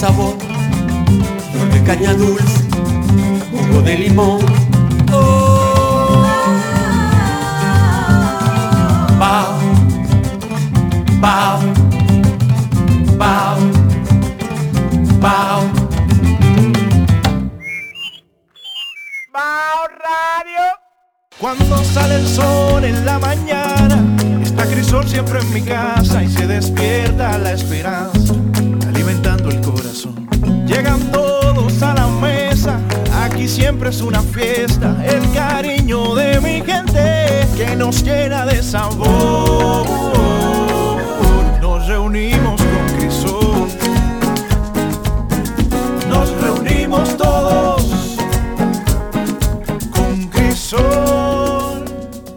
[0.00, 0.34] sabor,
[1.52, 2.64] flor de caña dulce,
[3.52, 4.40] jugo de limón.
[5.12, 6.24] Oh,
[9.18, 9.58] bao,
[11.20, 11.60] bao,
[13.18, 13.58] bao,
[15.20, 15.70] bao.
[19.30, 20.64] Bao Radio.
[21.38, 24.02] Cuando sale el sol en la mañana,
[24.42, 28.32] está Crisol siempre en mi casa y se despierta la esperanza,
[29.50, 30.28] el corazón.
[30.66, 32.80] Llegan todos a la mesa,
[33.22, 39.86] aquí siempre es una fiesta, el cariño de mi gente que nos llena de sabor.
[41.60, 43.68] Nos reunimos con Crisol,
[46.08, 48.16] nos reunimos todos
[49.90, 51.84] con Crisol.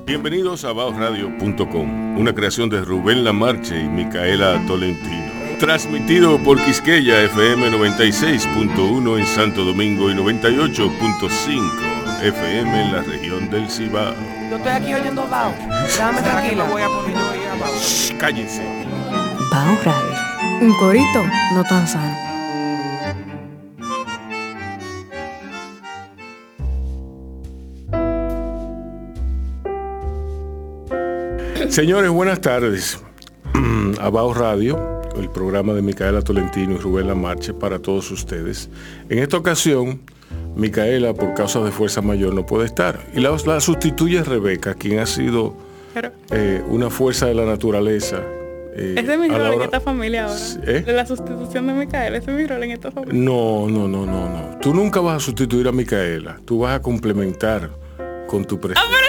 [0.05, 5.32] Bienvenidos a baosradio.com, una creación de Rubén Lamarche y Micaela Tolentino.
[5.63, 13.69] Transmitido por Quisqueya FM 96.1 en Santo Domingo y 98.5 FM en la región del
[13.69, 14.13] Cibao.
[14.49, 15.53] Yo estoy aquí oyendo Bao.
[15.83, 16.65] Déjame tranquilo.
[16.65, 17.73] Voy a poner a Bao.
[17.79, 18.61] Shh, cállense.
[19.49, 20.13] Bao Radio.
[20.59, 22.13] Un corito no tan sano.
[31.69, 33.01] Señores, buenas tardes.
[34.01, 38.69] A Baos Radio, el programa de Micaela Tolentino y Rubén Lamarche para todos ustedes.
[39.09, 40.01] En esta ocasión,
[40.55, 42.99] Micaela, por causa de fuerza mayor, no puede estar.
[43.13, 45.55] Y la, la sustituye Rebeca, quien ha sido
[46.31, 48.21] eh, una fuerza de la naturaleza.
[48.75, 50.39] eh, ese es mi a la rol en esta familia ahora.
[50.65, 50.81] ¿Eh?
[50.81, 53.19] De la sustitución de Micaela, ese es mi rol en esta familia.
[53.21, 54.57] No, no, no, no, no.
[54.59, 56.37] Tú nunca vas a sustituir a Micaela.
[56.45, 57.69] Tú vas a complementar
[58.27, 58.91] con tu Ah, presencia.
[58.91, 59.03] pero.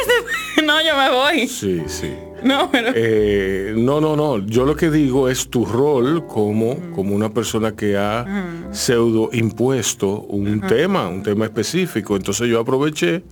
[0.66, 1.46] No, yo me voy.
[1.48, 2.12] Sí, sí.
[2.44, 2.92] No, pero...
[2.94, 4.38] Eh, no, no, no.
[4.46, 10.20] Yo lo que digo es tu rol como, como una persona que ha pseudo impuesto
[10.20, 12.16] un tema, un tema específico.
[12.16, 13.22] Entonces yo aproveché,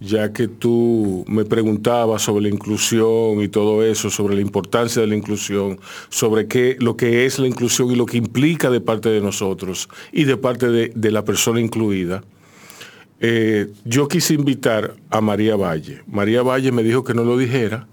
[0.00, 5.08] ya que tú me preguntabas sobre la inclusión y todo eso, sobre la importancia de
[5.08, 9.08] la inclusión, sobre qué, lo que es la inclusión y lo que implica de parte
[9.08, 12.24] de nosotros y de parte de, de la persona incluida.
[13.20, 16.02] Eh, yo quise invitar a María Valle.
[16.06, 17.86] María Valle me dijo que no lo dijera,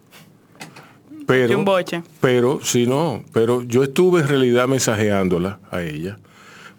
[1.27, 2.03] pero, un boche.
[2.21, 6.17] pero, sí, no, pero yo estuve en realidad mensajeándola a ella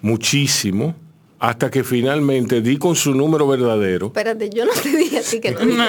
[0.02, 0.94] muchísimo
[1.40, 4.06] hasta que finalmente di con su número verdadero.
[4.06, 5.82] Espérate, yo no te dije a ti que no No,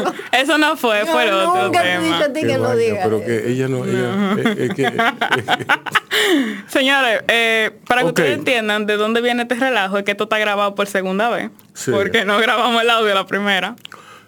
[0.00, 0.14] eso.
[0.32, 2.24] eso no fue, Yo fue otro nunca te he dicho tema.
[2.24, 4.92] a ti que no digas pero que ella no, ella, eh, que-
[6.68, 10.38] Señores, eh, para que ustedes entiendan de dónde viene este relajo, es que esto está
[10.38, 11.50] grabado por segunda vez.
[11.74, 11.90] Sí.
[11.90, 13.76] Porque no grabamos el audio la primera.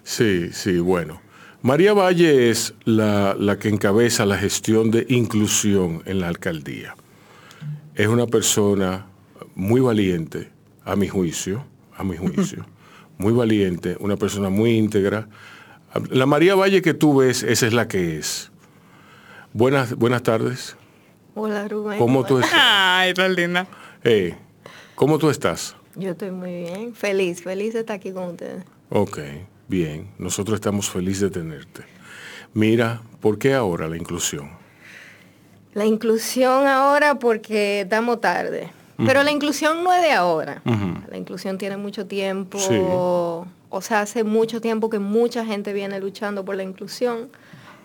[0.02, 1.20] Sí, sí, bueno.
[1.62, 6.94] María Valle es la, la que encabeza la gestión de inclusión en la alcaldía.
[7.94, 9.06] Es una persona
[9.54, 10.50] muy valiente,
[10.84, 12.64] a mi juicio, a mi juicio,
[13.18, 15.28] muy valiente, una persona muy íntegra.
[16.08, 18.50] La María Valle que tú ves, esa es la que es.
[19.52, 20.76] Buenas, buenas tardes.
[21.34, 21.98] Hola, Rubén.
[21.98, 22.58] ¿Cómo tú estás?
[22.58, 23.66] Ay, tan linda.
[24.02, 24.34] Eh,
[24.94, 25.76] ¿Cómo tú estás?
[25.94, 26.94] Yo estoy muy bien.
[26.94, 28.64] Feliz, feliz de estar aquí con ustedes.
[28.88, 29.18] Ok,
[29.70, 30.08] bien.
[30.18, 31.84] Nosotros estamos felices de tenerte.
[32.52, 34.50] Mira, ¿por qué ahora la inclusión?
[35.72, 38.70] La inclusión ahora porque estamos tarde.
[39.06, 40.60] Pero la inclusión no es de ahora.
[41.08, 42.58] La inclusión tiene mucho tiempo.
[42.58, 42.76] Sí.
[43.72, 47.30] O sea, hace mucho tiempo que mucha gente viene luchando por la inclusión.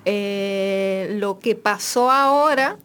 [0.04, 2.78] Eh, lo que pasó ahora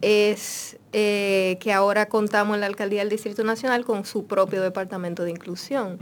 [0.00, 5.24] es eh, que ahora contamos en la Alcaldía del Distrito Nacional con su propio departamento
[5.24, 5.98] de inclusión.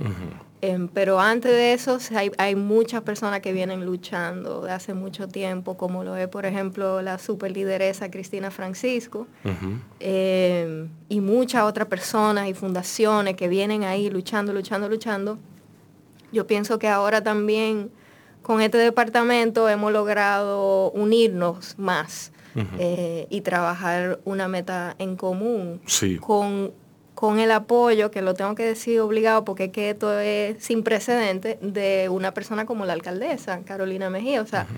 [0.61, 5.29] Em, pero antes de eso hay, hay muchas personas que vienen luchando de hace mucho
[5.29, 9.29] tiempo, como lo es, por ejemplo, la superlideresa Cristina Francisco,
[10.01, 15.39] em, y muchas otras personas y fundaciones que vienen ahí luchando, luchando, luchando.
[16.33, 17.91] Yo pienso que ahora también
[18.43, 22.33] con este departamento hemos logrado unirnos más
[22.81, 26.17] eh, y trabajar una meta en común Sí.
[26.17, 26.73] con,
[27.19, 30.85] con el apoyo, que lo tengo que decir obligado porque es que esto es sin
[30.85, 34.41] precedente, de una persona como la alcaldesa, Carolina Mejía.
[34.41, 34.69] O sea,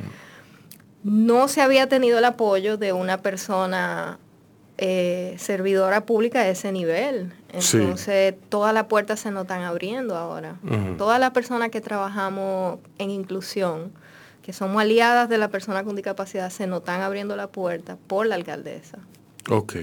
[1.04, 4.18] no se había tenido el apoyo de una persona
[4.78, 7.30] eh, servidora pública de ese nivel.
[7.58, 7.76] Sí.
[7.76, 10.56] Entonces, todas las puertas se nos están abriendo ahora.
[10.96, 13.92] Todas las personas que trabajamos en inclusión,
[14.40, 18.24] que somos aliadas de la persona con discapacidad, se nos están abriendo la puerta por
[18.24, 18.96] la alcaldesa.
[19.50, 19.74] Ok,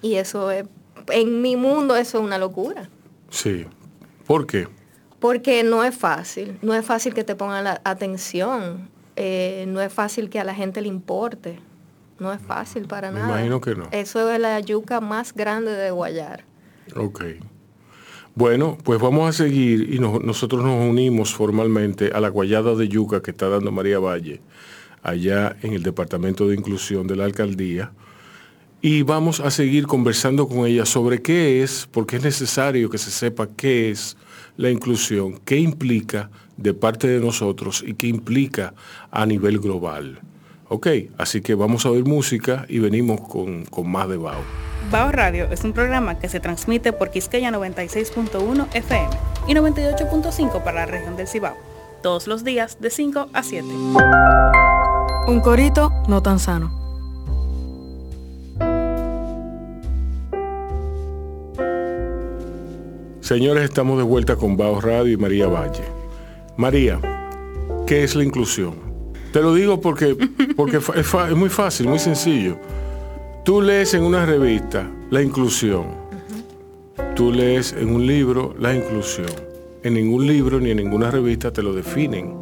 [0.00, 0.64] Y eso es,
[1.12, 2.88] en mi mundo eso es una locura.
[3.30, 3.66] sí.
[4.26, 4.66] ¿Por qué?
[5.20, 9.92] Porque no es fácil, no es fácil que te pongan la atención, eh, no es
[9.92, 11.60] fácil que a la gente le importe.
[12.18, 13.32] No es fácil para Me nada.
[13.34, 13.84] imagino que no.
[13.92, 16.44] Eso es la yuca más grande de Guayar.
[16.96, 17.24] Ok.
[18.34, 22.88] Bueno, pues vamos a seguir y nos- nosotros nos unimos formalmente a la guayada de
[22.88, 24.40] yuca que está dando María Valle
[25.02, 27.92] allá en el Departamento de Inclusión de la Alcaldía.
[28.86, 33.10] Y vamos a seguir conversando con ella sobre qué es, porque es necesario que se
[33.10, 34.16] sepa qué es
[34.56, 38.74] la inclusión, qué implica de parte de nosotros y qué implica
[39.10, 40.20] a nivel global.
[40.68, 40.86] Ok,
[41.18, 44.38] así que vamos a oír música y venimos con, con más de Bao.
[44.92, 49.10] Bao Radio es un programa que se transmite por Quisqueya 96.1 FM
[49.48, 51.56] y 98.5 para la región del Cibao,
[52.04, 53.66] todos los días de 5 a 7.
[55.26, 56.85] Un corito no tan sano.
[63.26, 65.82] Señores, estamos de vuelta con Bao Radio y María Valle.
[66.56, 67.00] María,
[67.84, 68.76] ¿qué es la inclusión?
[69.32, 70.16] Te lo digo porque,
[70.54, 72.56] porque es, muy fácil, muy sencillo.
[73.44, 75.88] Tú lees en una revista la inclusión.
[77.16, 79.26] Tú lees en un libro la inclusión.
[79.82, 82.32] En ningún libro ni en ninguna revista te lo definen.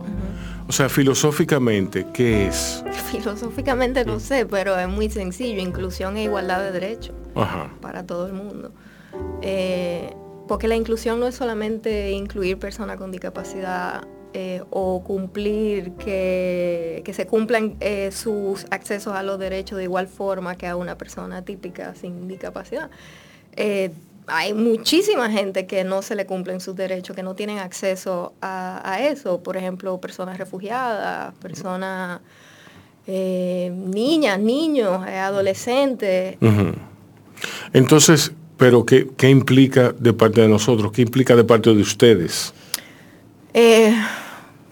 [0.68, 2.84] O sea, filosóficamente, ¿qué es?
[3.10, 5.62] Filosóficamente no sé, pero es muy sencillo.
[5.62, 7.70] Inclusión e igualdad de derechos Ajá.
[7.80, 8.70] para todo el mundo.
[9.40, 10.12] Eh,
[10.46, 14.06] porque la inclusión no es solamente incluir personas con discapacidad
[14.36, 20.08] eh, o cumplir que, que se cumplan eh, sus accesos a los derechos de igual
[20.08, 22.90] forma que a una persona típica sin discapacidad.
[23.54, 23.92] Eh,
[24.26, 28.98] hay muchísima gente que no se le cumplen sus derechos, que no tienen acceso a,
[29.00, 29.42] eso.
[29.42, 32.20] Por ejemplo, personas refugiadas, personas,
[33.06, 36.38] niñas, niños, adolescentes.
[37.74, 40.92] Entonces, pero qué, ¿qué implica de parte de nosotros?
[40.92, 42.54] ¿Qué implica de parte de ustedes?
[43.52, 43.94] Eh,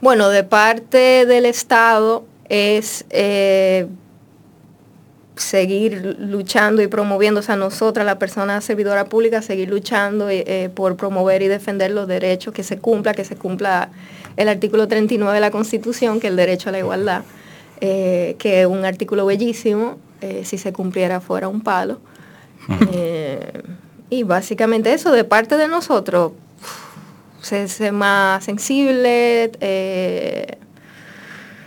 [0.00, 3.86] bueno, de parte del Estado es eh,
[5.36, 10.96] seguir luchando y promoviendo, o sea, nosotras, la persona servidora pública, seguir luchando eh, por
[10.96, 13.90] promover y defender los derechos, que se cumpla, que se cumpla
[14.36, 17.22] el artículo 39 de la Constitución, que es el derecho a la igualdad,
[17.80, 19.98] que es un artículo bellísimo,
[20.44, 21.98] si se cumpliera fuera un palo.
[22.92, 23.62] Eh,
[24.10, 26.32] y básicamente eso, de parte de nosotros,
[27.40, 29.50] se ser más sensible.
[29.60, 30.58] eh,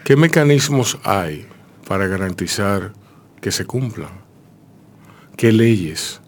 [0.04, 1.48] ¿Qué mecanismos hay
[1.88, 2.94] para garantizar
[3.42, 4.12] que se cumplan?
[5.36, 6.22] ¿Qué leyes?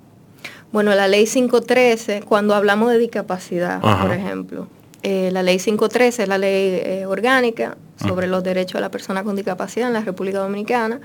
[0.70, 4.04] bueno, la ley 513, cuando hablamos de discapacidad, Ajá.
[4.04, 4.68] por ejemplo,
[5.02, 9.36] eh, la ley 513 es la ley orgánica sobre los derechos de la persona con
[9.36, 11.00] discapacidad en la República Dominicana.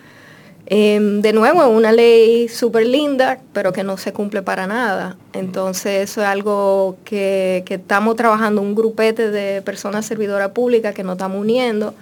[0.67, 5.17] Eh, de nuevo, es una ley súper linda, pero que no se cumple para nada.
[5.32, 11.03] Entonces, eso es algo que, que estamos trabajando un grupete de personas servidoras públicas que
[11.03, 11.94] nos estamos uniendo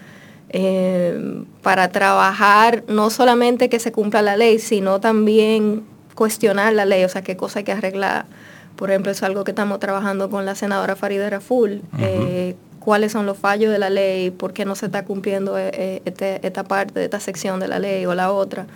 [0.53, 5.85] eh, para trabajar no solamente que se cumpla la ley, sino también
[6.15, 8.27] cuestionar la ley, o sea, qué cosa hay que arreglar.
[8.75, 11.83] Por ejemplo, es algo que estamos trabajando con la senadora Farida Raful.
[11.99, 15.71] eh, cuáles son los fallos de la ley, por qué no se está cumpliendo eh,
[15.73, 18.67] eh, este- esta parte esta sección de la ley o la otra.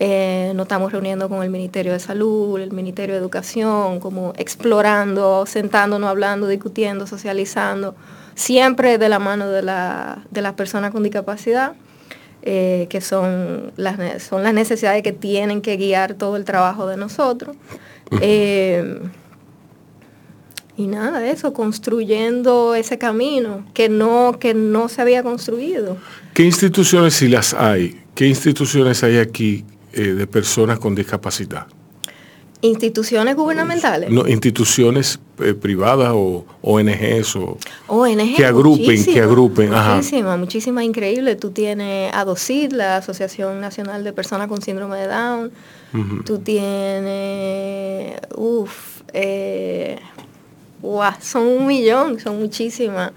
[0.00, 5.44] Eh, nos estamos reuniendo con el Ministerio de Salud, el Ministerio de Educación, como explorando,
[5.46, 7.94] sentándonos, hablando, discutiendo, socializando,
[8.34, 11.74] siempre de la mano de, la, de las personas con discapacidad,
[12.44, 16.96] eh, que son las, son las necesidades que tienen que guiar todo el trabajo de
[16.96, 17.54] nosotros.
[20.82, 25.96] Y nada de eso, construyendo ese camino que no, que no se había construido.
[26.34, 31.68] ¿Qué instituciones, si las hay, qué instituciones hay aquí eh, de personas con discapacidad?
[32.62, 34.10] Instituciones gubernamentales.
[34.10, 37.58] No, instituciones eh, privadas o ONGs o...
[37.86, 38.34] ONG.
[38.34, 39.94] Que agrupen, que agrupen, ajá.
[39.94, 41.38] Muchísimas, muchísimas increíbles.
[41.38, 45.52] Tú tienes ADOCID, la Asociación Nacional de Personas con Síndrome de Down.
[46.24, 49.98] Tú tienes, uff, eh,
[50.82, 53.12] guau, son un millón, son muchísimas.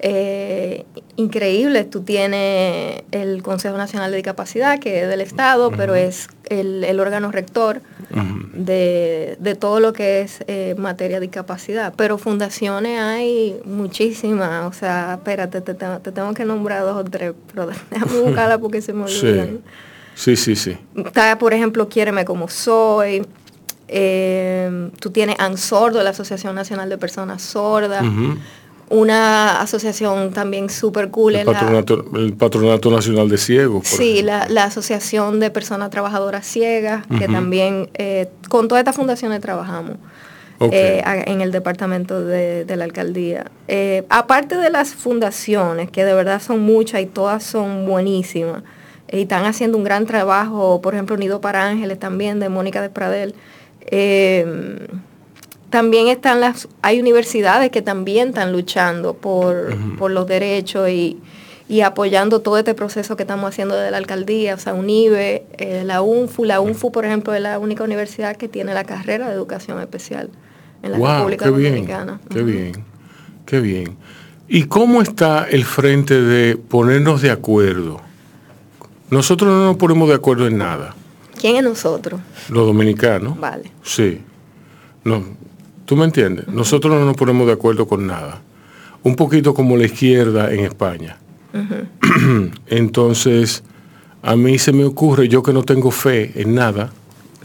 [0.00, 0.84] Eh,
[1.16, 1.90] increíbles.
[1.90, 7.00] Tú tienes el Consejo Nacional de Discapacidad, que es del Estado, pero es el, el
[7.00, 7.80] órgano rector
[8.54, 11.94] de, de todo lo que es eh, materia de discapacidad.
[11.96, 14.66] Pero fundaciones hay muchísimas.
[14.66, 18.58] O sea, espérate, te, tengo- te tengo que nombrar dos o tres, pero déjame buscarla
[18.58, 19.60] porque se me Sí, olvidan.
[20.14, 20.54] sí, sí.
[20.54, 20.76] sí.
[20.96, 23.26] Está, por ejemplo, Quiéreme como soy.
[23.88, 28.04] Eh, tú tienes ANSORDO, la Asociación Nacional de Personas Sordas.
[28.90, 31.34] Una asociación también súper cool.
[31.34, 33.86] el, es la- patronato, el Patronato Nacional de Ciegos.
[33.86, 39.40] Sí, la, la Asociación de Personas Trabajadoras Ciegas, que también eh, con todas estas fundaciones
[39.42, 39.96] trabajamos
[40.60, 43.50] eh, en el departamento de, de la alcaldía.
[43.68, 48.62] Eh, aparte de las fundaciones, que de verdad son muchas y todas son buenísimas,
[49.12, 52.88] y están haciendo un gran trabajo, por ejemplo, Unido para Ángeles también, de Mónica de
[52.88, 53.34] Pradel.
[53.90, 54.86] Eh,
[55.70, 61.18] también están las, hay universidades que también están luchando por, por los derechos y,
[61.68, 65.82] y, apoyando todo este proceso que estamos haciendo de la alcaldía, o sea, UNIBE, eh,
[65.84, 69.34] la UNFU, la UNFU, por ejemplo, es la única universidad que tiene la carrera de
[69.34, 70.30] educación especial
[70.82, 72.20] en la República qué Dominicana.
[72.30, 72.84] Bien, qué bien,
[73.44, 73.96] qué bien.
[74.48, 78.00] ¿Y cómo está el frente de ponernos de acuerdo?
[79.10, 80.94] Nosotros no nos ponemos de acuerdo en nada.
[81.38, 82.20] ¿Quién es nosotros?
[82.48, 83.38] Los dominicanos.
[83.38, 83.70] Vale.
[83.82, 84.20] Sí.
[85.04, 85.22] No,
[85.88, 86.46] ¿Tú me entiendes?
[86.48, 88.42] Nosotros no nos ponemos de acuerdo con nada.
[89.04, 91.16] Un poquito como la izquierda en España.
[92.66, 93.62] Entonces,
[94.20, 96.92] a mí se me ocurre, yo que no tengo fe en nada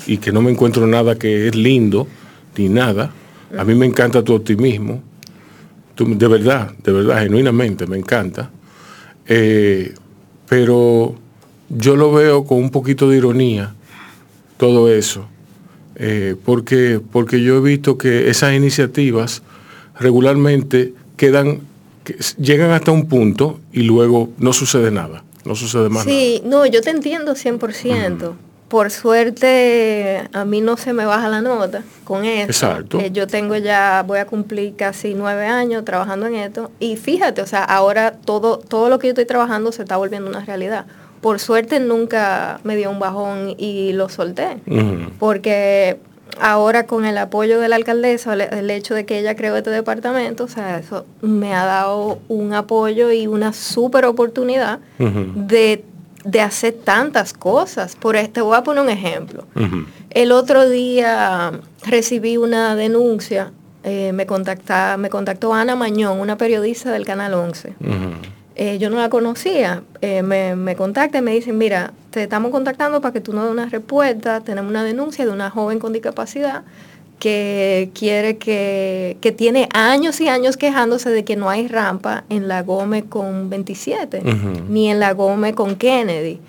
[0.05, 2.05] y que no me encuentro nada que es lindo,
[2.57, 3.13] ni nada,
[3.57, 5.01] a mí me encanta tu optimismo,
[5.95, 8.51] de verdad, de verdad, genuinamente me encanta,
[9.25, 9.93] eh,
[10.49, 11.15] pero
[11.69, 13.73] yo lo veo con un poquito de ironía,
[14.57, 15.25] todo eso,
[15.95, 19.43] eh, porque, porque yo he visto que esas iniciativas
[19.99, 21.61] regularmente quedan,
[22.03, 26.65] que llegan hasta un punto y luego no sucede nada, no sucede más sí, no,
[26.65, 28.33] yo te entiendo 100%.
[28.69, 32.47] Por suerte a mí no se me baja la nota con eso.
[32.47, 32.99] Exacto.
[32.99, 37.43] Eh, yo tengo ya, voy a cumplir casi nueve años trabajando en esto y fíjate,
[37.43, 40.87] o sea, ahora todo, todo lo que yo estoy trabajando se está volviendo una realidad
[41.23, 44.57] por suerte nunca me dio un bajón y lo solté.
[45.19, 45.97] Porque
[46.39, 50.43] ahora con el apoyo de la alcaldesa, el hecho de que ella creó este departamento,
[50.43, 55.85] o sea, eso me ha dado un apoyo y una súper oportunidad de,
[56.41, 57.95] hacer tantas cosas.
[57.95, 59.45] Por este voy a poner un ejemplo.
[60.09, 61.53] El otro día
[61.85, 63.53] recibí una denuncia,
[63.85, 67.75] eh, me, contacta, me contactó Ana Mañón, una periodista del Canal 11.
[68.55, 72.51] Eh, yo no la conocía, eh, me, me contacta y me dicen, mira, te estamos
[72.51, 75.91] contactando para que tú nos des una respuesta, tenemos una denuncia de una joven con
[75.91, 76.63] discapacidad
[77.23, 82.49] que quiere que, que tiene años y años quejándose de que no hay rampa en
[82.49, 84.21] la Gómez con 27,
[84.67, 86.41] ni en la Gómez con Kennedy.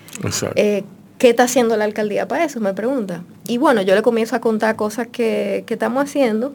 [0.55, 0.83] Eh,
[1.17, 2.59] ¿Qué está haciendo la alcaldía para eso?
[2.59, 3.23] Me pregunta.
[3.47, 6.51] Y bueno, yo le comienzo a contar cosas que, que estamos haciendo,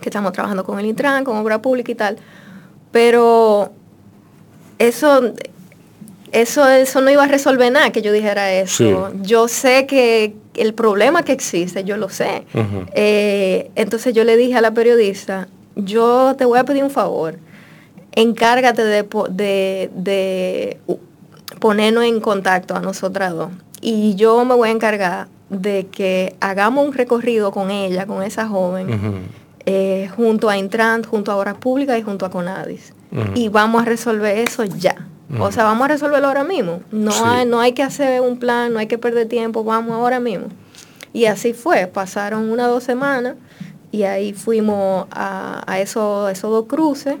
[0.00, 2.18] que estamos trabajando con el Intran, con obra pública y tal,
[2.92, 3.72] pero
[4.78, 5.32] eso,
[6.32, 9.12] eso, eso no iba a resolver nada que yo dijera eso.
[9.22, 12.44] Yo sé que el problema que existe, yo lo sé.
[12.94, 17.38] Eh, entonces yo le dije a la periodista, yo te voy a pedir un favor,
[18.12, 20.78] encárgate de, de, de
[21.60, 23.50] ponernos en contacto a nosotras dos.
[23.80, 28.46] Y yo me voy a encargar de que hagamos un recorrido con ella, con esa
[28.48, 29.28] joven,
[29.66, 32.94] eh, junto a Intrant, junto a Obras Públicas y junto a Conadis
[33.34, 35.08] y vamos a resolver eso ya.
[35.38, 36.82] O sea, vamos a resolverlo ahora mismo.
[36.90, 40.20] No, hay, no hay que hacer un plan, no hay que perder tiempo, vamos ahora
[40.20, 40.48] mismo.
[41.14, 43.36] Y así fue, pasaron una o dos semanas
[43.90, 47.16] y ahí fuimos a, a esos, dos cruces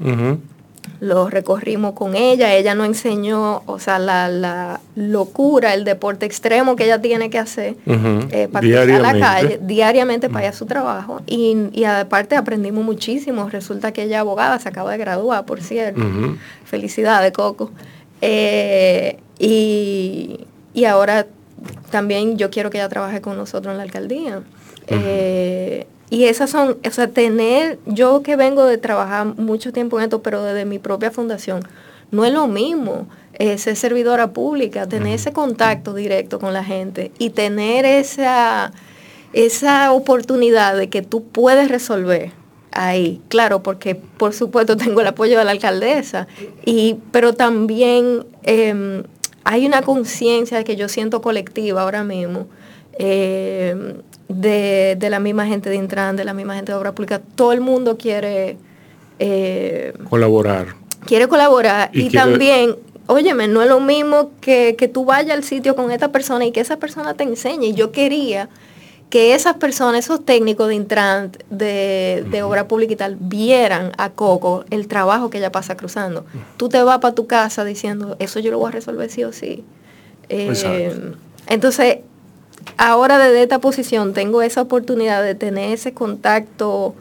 [1.00, 6.84] lo recorrimos con ella, ella nos enseñó, o sea, la, locura, el deporte extremo que
[6.84, 11.20] ella tiene que hacer eh, para cruzar la calle diariamente para ir a su trabajo.
[11.26, 13.48] Y, aparte aprendimos muchísimo.
[13.48, 16.02] Resulta que ella abogada, se acaba de graduar, por cierto.
[16.64, 17.72] Felicidades, Coco.
[18.20, 20.46] Eh, y,
[20.84, 21.26] ahora
[21.90, 24.42] también yo quiero que ella trabaje con nosotros en la alcaldía.
[26.12, 30.20] Y esas son, o sea, tener, yo que vengo de trabajar mucho tiempo en esto,
[30.20, 31.66] pero desde mi propia fundación,
[32.10, 37.12] no es lo mismo eh, ser servidora pública, tener ese contacto directo con la gente
[37.18, 38.72] y tener esa,
[39.32, 42.32] esa oportunidad de que tú puedes resolver
[42.72, 43.22] ahí.
[43.28, 46.26] Claro, porque por supuesto tengo el apoyo de la alcaldesa,
[46.66, 49.04] y, pero también em,
[49.44, 52.48] hay una conciencia que yo siento colectiva ahora mismo.
[52.98, 53.94] Em,
[54.28, 57.20] de, la misma gente de Intran, de la misma gente de Obra Pública.
[57.34, 58.56] Todo el mundo quiere...
[59.18, 60.74] Eh, colaborar.
[61.06, 61.90] Quiere colaborar.
[61.92, 62.76] Y, también,
[63.06, 66.60] óyeme, no es lo mismo que, tú vayas al sitio con esta persona y que
[66.60, 67.66] esa persona te enseñe.
[67.66, 68.48] Y yo quería
[69.10, 74.64] que esas personas, esos técnicos de Intran, de, obra pública y tal, vieran a Coco
[74.70, 76.24] el trabajo que ella pasa cruzando.
[76.56, 79.32] Tú te vas para tu casa diciendo, eso yo lo voy a resolver sí o
[79.32, 79.64] sí.
[80.28, 81.12] Eh,
[81.48, 81.98] entonces,
[82.76, 86.94] ahora desde esta posición tengo esa oportunidad de tener ese contacto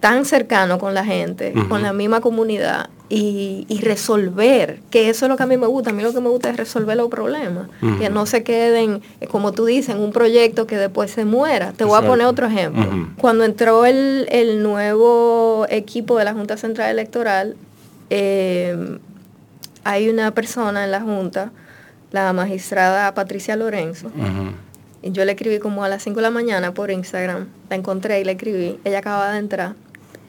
[0.00, 5.36] tan cercano con la gente, con la misma comunidad y, resolver, que eso es lo
[5.36, 7.68] que a mí me gusta, a mí lo que me gusta es resolver los problemas,
[8.00, 11.72] que no se queden, como tú dices, en un proyecto que después se muera.
[11.72, 12.84] Te voy a poner otro ejemplo.
[13.18, 17.54] Cuando entró el, nuevo equipo de la Junta Central Electoral,
[18.10, 18.98] eh,
[19.84, 21.52] hay una persona en la Junta
[22.12, 24.10] la magistrada Patricia Lorenzo.
[25.02, 27.48] Y yo le escribí como a las 5 de la mañana por Instagram.
[27.68, 28.78] La encontré y le escribí.
[28.84, 29.74] Ella acaba de entrar.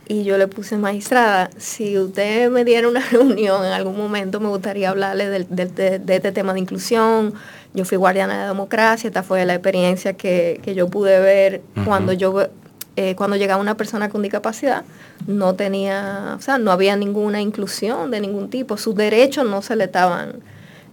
[0.08, 4.50] Y yo le puse, magistrada, si usted me diera una reunión en algún momento, me
[4.50, 7.34] gustaría hablarle del- de, de este tema de inclusión.
[7.74, 12.12] Yo fui guardiana de democracia, esta fue la experiencia que, que yo pude ver cuando
[12.14, 12.48] yo
[12.96, 14.84] eh, cuando llegaba una persona con discapacidad,
[15.26, 19.76] no tenía, o sea, no había ninguna inclusión de ningún tipo, sus derechos no se
[19.76, 20.36] le estaban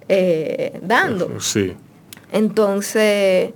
[0.09, 1.39] eh, dando.
[1.41, 1.75] Sí.
[2.33, 3.53] Entonces,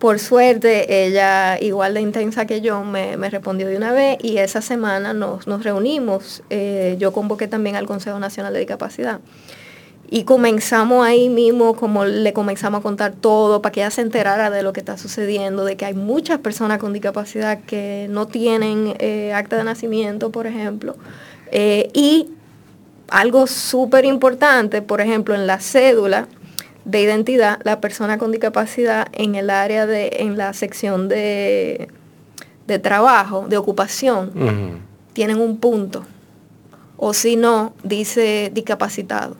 [0.00, 4.38] por suerte, ella, igual de intensa que yo, me, me respondió de una vez y
[4.38, 6.42] esa semana nos, nos reunimos.
[6.48, 9.20] Eh, yo convoqué también al Consejo Nacional de Discapacidad.
[10.08, 14.48] Y comenzamos ahí mismo, como le comenzamos a contar todo, para que ella se enterara
[14.48, 18.94] de lo que está sucediendo, de que hay muchas personas con discapacidad que no tienen
[19.00, 20.96] eh, acta de nacimiento, por ejemplo.
[21.52, 22.30] Eh, y
[23.08, 26.26] algo súper importante, por ejemplo, en la cédula
[26.84, 31.88] de identidad, la persona con discapacidad en el área de, en la sección de,
[32.66, 34.80] de trabajo, de ocupación,
[35.12, 36.04] tienen un punto.
[36.96, 39.36] O si no, dice discapacitado.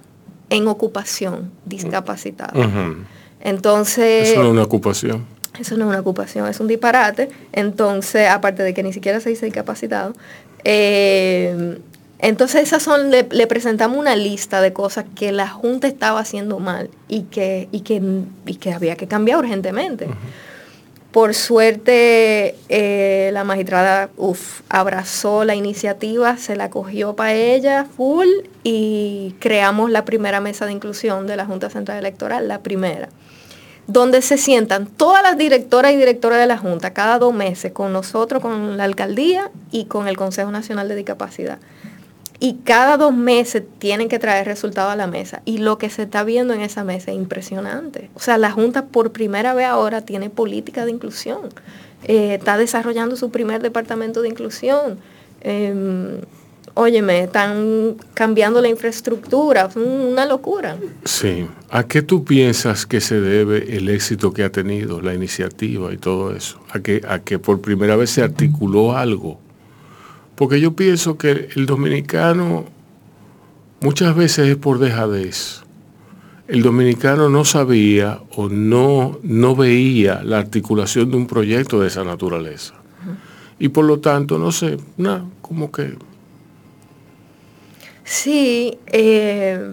[0.49, 2.61] En ocupación, discapacitado.
[3.41, 5.25] Entonces, Eso no es una ocupación.
[5.59, 7.31] eso no es una ocupación, es un disparate.
[7.53, 10.13] Entonces, aparte de que ni siquiera se dice discapacitado.
[10.65, 11.79] eh,
[12.23, 16.59] entonces, esas son, le, le presentamos una lista de cosas que la Junta estaba haciendo
[16.59, 18.03] mal y que, y que,
[18.47, 20.09] y que había que cambiar urgentemente.
[21.13, 28.29] Por suerte, eh, la magistrada uf, abrazó la iniciativa, se la cogió para ella full
[28.63, 33.09] y creamos la primera mesa de inclusión de la Junta Central Electoral, la primera
[33.87, 37.93] donde se sientan todas las directoras y directores de la Junta cada dos meses con
[37.93, 41.59] nosotros, con la alcaldía y con el Consejo Nacional de Discapacidad.
[42.43, 45.43] Y cada dos meses tienen que traer resultados a la mesa.
[45.45, 48.09] Y lo que se está viendo en esa mesa es impresionante.
[48.15, 51.41] O sea, la Junta por primera vez ahora tiene política de inclusión.
[52.05, 54.99] Eh, está desarrollando su primer departamento de inclusión.
[55.43, 56.21] Eh,
[56.75, 59.67] óyeme, están cambiando la infraestructura.
[59.67, 60.77] Es una locura.
[61.05, 61.47] Sí.
[61.69, 65.99] ¿A qué tú piensas que se debe el éxito que ha tenido la iniciativa y
[65.99, 66.59] todo eso?
[66.71, 69.40] ¿A que, a que por primera vez se articuló algo?
[70.41, 72.65] Porque yo pienso que el dominicano
[73.83, 75.61] muchas veces es por dejadez.
[76.49, 82.05] El dominicano no sabía o no, no veía la articulación de un proyecto de esa
[82.05, 82.73] naturaleza.
[83.59, 85.93] Y por lo tanto, no sé, nada, como que
[88.03, 89.73] Sí, eh,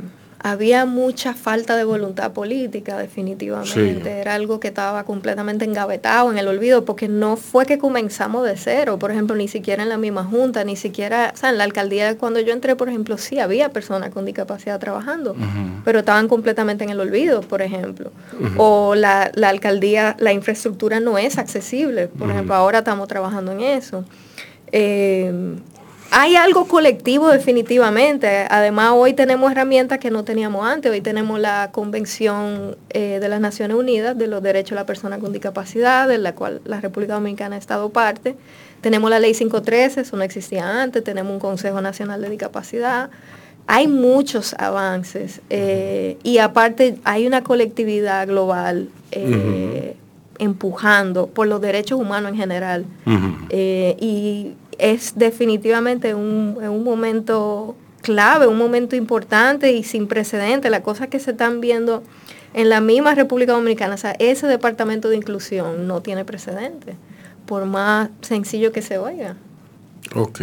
[0.51, 4.01] había mucha falta de voluntad política, definitivamente.
[4.03, 4.09] Sí.
[4.09, 8.57] Era algo que estaba completamente engavetado en el olvido, porque no fue que comenzamos de
[8.57, 11.63] cero, por ejemplo, ni siquiera en la misma junta, ni siquiera, o sea, en la
[11.63, 15.35] alcaldía cuando yo entré, por ejemplo, sí había personas con discapacidad trabajando,
[15.83, 18.11] pero estaban completamente en el olvido, por ejemplo.
[18.57, 23.61] O la, la alcaldía, la infraestructura no es accesible, por ejemplo, ahora estamos trabajando en
[23.61, 24.05] eso.
[24.71, 25.57] Eh,
[26.11, 28.47] hay algo colectivo definitivamente.
[28.49, 30.91] Además, hoy tenemos herramientas que no teníamos antes.
[30.91, 35.19] Hoy tenemos la Convención eh, de las Naciones Unidas de los Derechos de la Persona
[35.19, 38.35] con Discapacidad, de la cual la República Dominicana ha estado parte.
[38.81, 41.03] Tenemos la Ley 513, eso no existía antes.
[41.03, 43.09] Tenemos un Consejo Nacional de Discapacidad.
[43.67, 45.41] Hay muchos avances.
[45.49, 49.95] eh, y aparte, hay una colectividad global eh,
[50.39, 52.85] empujando por los derechos humanos en general.
[53.99, 60.71] y es definitivamente un, un momento clave, un momento importante y sin precedentes.
[60.71, 62.03] Las cosas que se están viendo
[62.53, 66.95] en la misma República Dominicana, o sea, ese departamento de inclusión no tiene precedentes,
[67.45, 69.35] por más sencillo que se oiga.
[70.15, 70.41] Ok.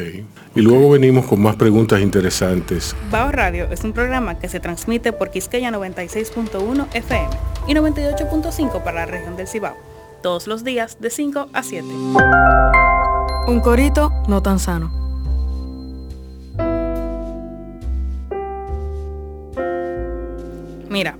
[0.54, 2.94] Y luego venimos con más preguntas interesantes.
[3.10, 7.30] Bao Radio es un programa que se transmite por Quisqueya 96.1 FM
[7.66, 9.76] y 98.5 para la región del Cibao,
[10.22, 11.86] todos los días de 5 a 7.
[13.46, 14.90] Un corito no tan sano.
[20.88, 21.18] Mira,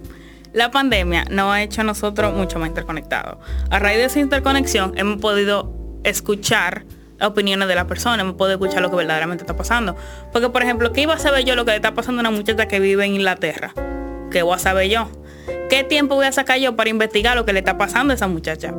[0.55, 3.37] la pandemia nos ha hecho a nosotros mucho más interconectados.
[3.69, 5.71] A raíz de esa interconexión hemos podido
[6.03, 6.87] escuchar
[7.21, 9.95] opiniones de la persona, hemos podido escuchar lo que verdaderamente está pasando.
[10.33, 12.67] Porque, por ejemplo, ¿qué iba a saber yo lo que está pasando a una muchacha
[12.69, 13.75] que vive en Inglaterra?
[14.31, 15.11] ¿Qué voy a saber yo?
[15.69, 18.29] ¿Qué tiempo voy a sacar yo para investigar lo que le está pasando a esa
[18.29, 18.75] muchacha?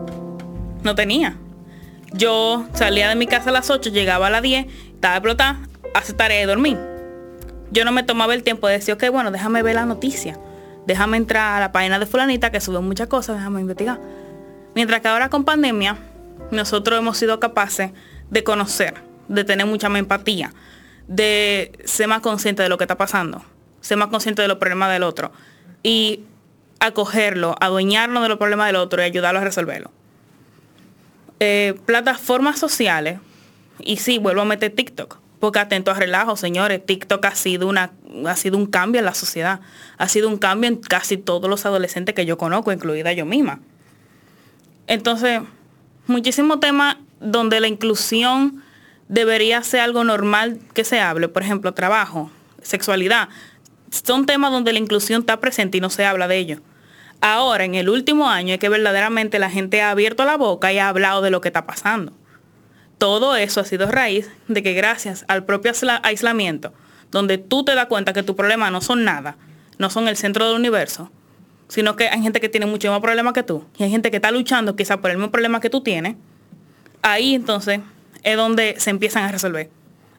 [0.82, 1.38] No tenía.
[2.16, 5.60] Yo salía de mi casa a las 8, llegaba a las 10, estaba explotada,
[5.94, 6.80] hace tarea de dormir.
[7.72, 10.40] Yo no me tomaba el tiempo de decir, ok, bueno, déjame ver la noticia.
[10.88, 14.00] Déjame entrar a la página de fulanita que sube muchas cosas, déjame investigar.
[14.76, 15.98] Mientras que ahora con pandemia,
[16.52, 17.92] nosotros hemos sido capaces
[18.30, 18.94] de conocer,
[19.28, 20.54] de tener mucha más empatía,
[21.08, 23.44] de ser más consciente de lo que está pasando,
[23.82, 25.34] ser más consciente de los problemas del otro.
[25.84, 26.22] Y
[26.80, 29.92] acogerlo, adueñarnos de los problemas del otro y ayudarlo a resolverlo.
[31.40, 33.20] Eh, plataformas sociales,
[33.80, 37.92] y sí, vuelvo a meter TikTok, porque atento a relajo, señores, TikTok ha sido, una,
[38.26, 39.60] ha sido un cambio en la sociedad,
[39.98, 43.60] ha sido un cambio en casi todos los adolescentes que yo conozco, incluida yo misma.
[44.88, 45.42] Entonces,
[46.08, 48.64] muchísimos temas donde la inclusión
[49.08, 53.30] debería ser algo normal que se hable, por ejemplo, trabajo, sexualidad,
[53.90, 56.60] son temas donde la inclusión está presente y no se habla de ello.
[57.28, 60.78] Ahora, en el último año, es que verdaderamente la gente ha abierto la boca y
[60.78, 62.14] ha hablado de lo que está pasando.
[63.00, 66.72] Todo eso ha sido raíz de que gracias al propio aisla- aislamiento,
[67.10, 69.38] donde tú te das cuenta que tus problemas no son nada,
[69.80, 71.10] no son el centro del universo,
[71.68, 74.18] sino que hay gente que tiene mucho más problemas que tú, y hay gente que
[74.18, 76.18] está luchando quizá por el mismo problema que tú tienes,
[77.02, 77.80] ahí entonces
[78.22, 79.72] es donde se empiezan a resolver.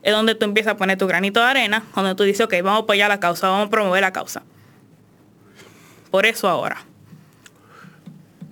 [0.02, 2.80] Es donde tú empiezas a poner tu granito de arena, donde tú dices, ok, vamos
[2.80, 4.42] a apoyar la causa, vamos a promover la causa.
[6.10, 6.78] Por eso ahora.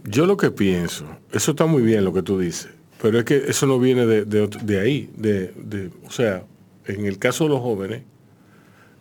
[0.05, 2.69] Yo lo que pienso, eso está muy bien lo que tú dices,
[3.01, 6.45] pero es que eso no viene de, de ot- de ahí, de, de- o sea,
[6.87, 8.03] en el caso de los jóvenes,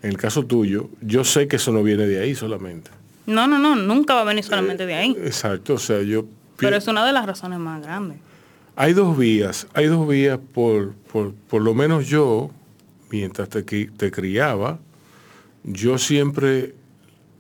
[0.02, 2.89] en el caso tuyo, yo sé que eso no viene de ahí solamente.
[3.26, 5.16] No, no, no, nunca va a venir solamente de ahí.
[5.24, 6.26] Exacto, o sea, yo...
[6.58, 8.18] Pero es una de las razones más grandes.
[8.76, 12.50] Hay dos vías, hay dos vías por, por, por lo menos yo,
[13.12, 14.80] mientras te, te criaba,
[15.63, 16.76] yo siempre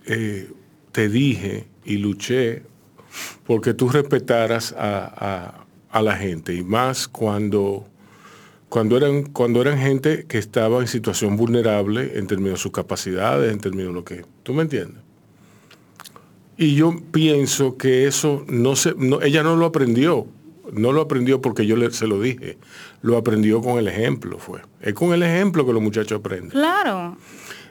[0.05, 0.49] eh,
[0.91, 2.63] te dije y luché
[3.45, 7.85] porque tú respetaras a, a- a la gente y más cuando,
[8.69, 13.51] cuando, eran, cuando eran gente que estaba en situación vulnerable en términos de sus capacidades,
[13.53, 14.25] en términos de lo que...
[14.41, 15.03] ¿Tú me entiendes?
[16.57, 20.27] Y yo pienso que eso no se, no, ella no lo aprendió,
[20.71, 22.57] no lo aprendió porque yo le, se lo dije,
[23.01, 24.61] lo aprendió con el ejemplo, fue.
[24.81, 26.49] Es con el ejemplo que los muchachos aprenden.
[26.51, 27.17] Claro.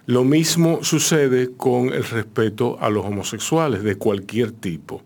[0.06, 5.02] Lo mismo sucede con el respeto a los homosexuales de cualquier tipo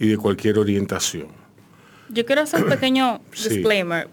[0.00, 1.28] y de cualquier orientación.
[2.08, 3.50] Yo quiero hacer un pequeño Sí.
[3.50, 4.08] disclaimer.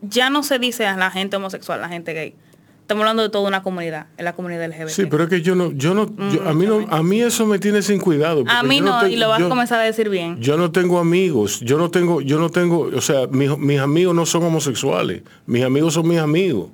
[0.00, 2.34] Ya no se dice a la gente homosexual, a la gente gay.
[2.80, 4.88] Estamos hablando de toda una comunidad, en la comunidad LGBT.
[4.88, 7.46] Sí, pero es que yo no, yo no, yo- a mí no, a mí eso
[7.46, 8.42] me tiene sin cuidado.
[8.48, 10.38] a mí no, y lo vas yo- a comenzar a decir bien.
[10.40, 14.14] Yo no tengo amigos, yo no tengo, yo no tengo, o sea, mis, mis amigos
[14.16, 16.70] no son homosexuales, mis amigos son mis amigos.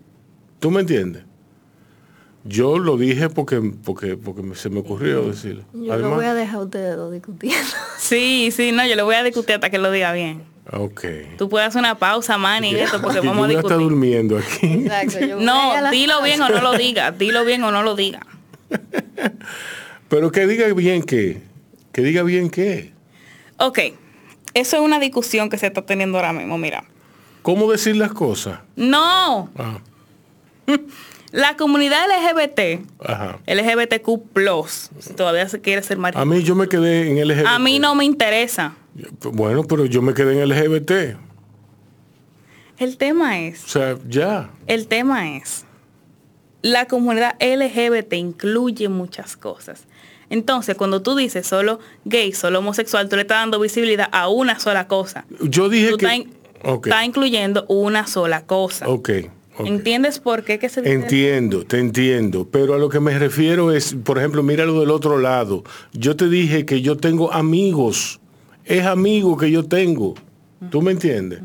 [0.58, 1.22] ¿Tú me entiendes?
[2.44, 5.64] Yo lo dije porque, porque, porque se me ocurrió decirlo.
[5.72, 7.58] Yo no Además- voy a dejar a ustedes dos discutiendo.
[7.98, 10.42] Sí, sí, no, yo le voy a discutir hasta que lo diga bien.
[10.72, 11.04] Ok.
[11.36, 13.90] Tú puedes hacer una pausa, Manny, esto, porque Que vamos a Julia está discutir.
[13.90, 14.66] durmiendo aquí.
[14.84, 15.20] Exacto.
[15.26, 17.10] yo No, dilo bien o no lo diga.
[17.10, 18.26] Dilo bien o no lo diga.
[20.08, 21.42] Pero que diga bien qué.
[21.92, 22.92] Que diga bien qué.
[23.58, 23.78] Ok,
[24.54, 26.84] eso es una discusión que se está teniendo ahora mismo, mira.
[27.42, 28.60] ¿Cómo decir las cosas?
[28.76, 29.78] No, Ah,
[31.32, 33.38] la comunidad LGBT, ajá.
[33.46, 34.08] LGBTQ+,
[35.00, 36.24] si todavía se quiere ser A marido.
[36.26, 37.46] mí yo me quedé en LGBT.
[37.46, 38.74] A mí no me interesa.
[39.32, 41.16] Bueno, pero yo me quedé en LGBT.
[42.78, 44.50] El tema es, O sea, ya.
[44.66, 45.64] el tema es,
[46.62, 49.84] la comunidad LGBT incluye muchas cosas.
[50.30, 54.58] Entonces, cuando tú dices solo gay, solo homosexual, tú le estás dando visibilidad a una
[54.60, 55.24] sola cosa.
[55.40, 56.06] Yo dije Tú que...
[56.06, 58.88] estás, in- Ok, estás incluyendo una sola cosa.
[58.88, 59.10] ok.
[59.66, 60.94] ¿Entiendes por qué que se dice?
[60.94, 65.18] Entiendo, te entiendo, pero a lo que me refiero es, por ejemplo, míralo del otro
[65.18, 65.64] lado.
[65.92, 68.20] Yo te dije que yo tengo amigos,
[68.64, 70.14] es amigo que yo tengo.
[70.70, 71.40] ¿Tú me entiendes?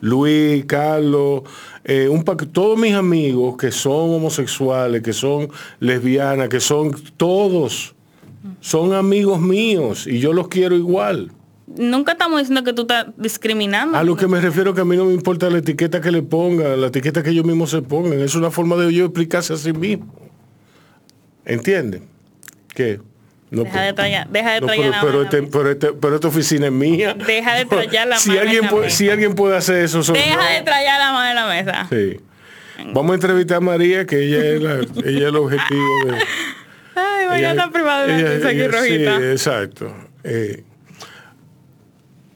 [0.00, 1.42] Luis, Carlos,
[1.84, 5.48] eh, un todos mis amigos que son homosexuales, que son
[5.80, 7.94] lesbianas, que son todos,
[8.60, 11.30] son amigos míos y yo los quiero igual.
[11.66, 13.96] Nunca estamos diciendo que tú estás discriminando.
[13.96, 16.22] A lo que me refiero que a mí no me importa la etiqueta que le
[16.22, 18.20] pongan, la etiqueta que ellos mismos se pongan.
[18.20, 20.12] Es una forma de yo explicarse a sí mismo.
[21.44, 22.06] ¿Entienden?
[22.74, 23.00] ¿Qué?
[23.50, 25.22] No, Deja de trallar- deja de no, pero, la pero, mano.
[25.24, 27.14] este- pero este- pero esta oficina es mía.
[27.14, 28.96] Deja de trallar la si mano en alguien la puede, mesa.
[28.96, 31.86] Si alguien puede hacer eso, soy Deja de traer la mano en la mesa.
[31.90, 32.20] Sí.
[32.92, 34.74] Vamos a entrevistar a María, que ella es, la-
[35.08, 36.14] ella es el objetivo de...
[36.96, 39.18] Ay, privada de ella- aquí rojita.
[39.18, 39.94] Sí, exacto.
[40.24, 40.64] Eh,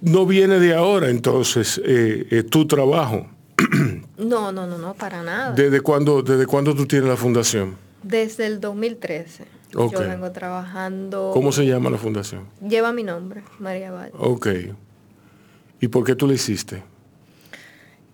[0.00, 3.26] no viene de ahora, entonces, eh, eh, tu trabajo.
[4.16, 5.52] No, no, no, no, para nada.
[5.52, 7.76] ¿Desde cuándo, ¿Desde cuándo tú tienes la fundación?
[8.02, 9.44] Desde el 2013.
[9.74, 9.92] Ok.
[9.92, 11.30] Yo vengo trabajando.
[11.32, 12.44] ¿Cómo se llama la fundación?
[12.66, 14.12] Lleva mi nombre, María Valle.
[14.18, 14.48] Ok.
[15.80, 16.82] ¿Y por qué tú la hiciste?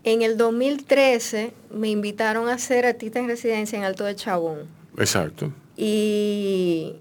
[0.02, 4.60] En el 2013 me invitaron a ser artista en residencia en Alto de Chabón.
[4.98, 5.52] Exacto.
[5.76, 6.96] Y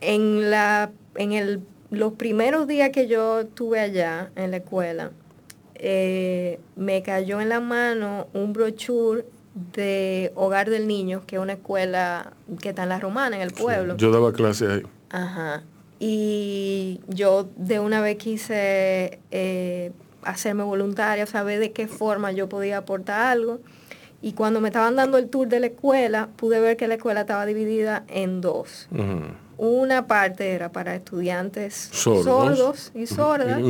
[0.00, 1.60] en la en el,
[1.94, 5.10] los primeros días que yo estuve allá en la escuela,
[5.74, 11.54] eh, me cayó en la mano un brochure de Hogar del Niño, que es una
[11.54, 13.96] escuela que está en la Romana, en el pueblo.
[13.96, 14.82] Yo daba clases ahí.
[15.10, 15.62] Ajá.
[16.00, 22.78] y yo de una vez quise eh, hacerme voluntaria, saber de qué forma yo podía
[22.78, 23.60] aportar algo.
[24.20, 27.20] Y cuando me estaban dando el tour de la escuela, pude ver que la escuela
[27.20, 28.88] estaba dividida en dos.
[29.56, 33.60] Una parte era para estudiantes sordos, y sordas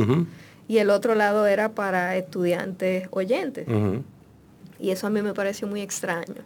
[0.67, 3.67] y el otro lado era para estudiantes oyentes.
[4.79, 6.43] Y eso a mí me pareció muy extraño.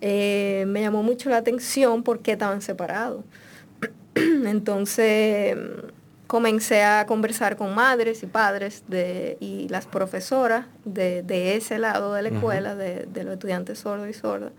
[0.00, 3.24] Eh, me llamó mucho la atención porque estaban separados.
[4.14, 5.56] Entonces
[6.26, 12.22] comencé a conversar con madres y padres de, y las profesoras de, ese lado de
[12.22, 14.52] la escuela, de, los estudiantes sordos y sordas.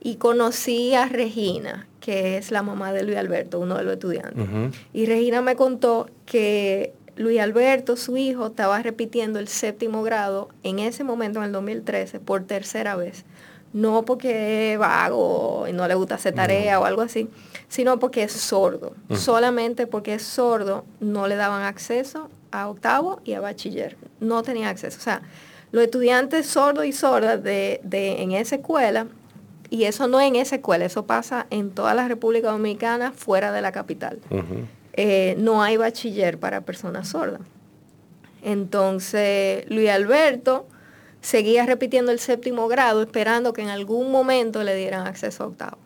[0.00, 4.46] Y conocí a Regina, que es la mamá de Luis Alberto, uno de los estudiantes.
[4.92, 10.78] Y Regina me contó que Luis Alberto, su hijo, estaba repitiendo el séptimo grado en
[10.78, 13.24] ese momento, en el 2013, por tercera vez.
[13.72, 17.28] No porque es vago y no le gusta hacer tarea o algo así,
[17.68, 18.94] sino porque es sordo.
[19.14, 23.96] Solamente porque es sordo no le daban acceso a octavo y a bachiller.
[24.18, 24.98] No tenía acceso.
[24.98, 25.22] O sea,
[25.72, 29.06] los estudiantes sordos y sordas de, en esa escuela,
[29.70, 33.62] y eso no en esa escuela, eso pasa en toda la República Dominicana fuera de
[33.62, 34.18] la capital.
[34.94, 37.40] Eh, no hay bachiller para personas sordas.
[38.42, 40.66] Entonces, Luis Alberto
[41.20, 45.78] seguía repitiendo el séptimo grado esperando que en algún momento le dieran acceso a octavo.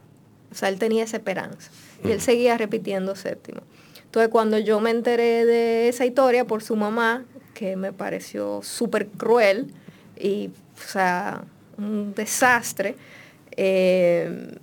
[0.50, 1.70] O sea, él tenía esa esperanza.
[2.02, 3.60] Y él seguía repitiendo séptimo.
[4.04, 9.08] Entonces, cuando yo me enteré de esa historia por su mamá, que me pareció súper
[9.08, 9.74] cruel
[10.18, 11.44] y, o sea,
[11.76, 12.96] un desastre,
[13.56, 14.58] eh,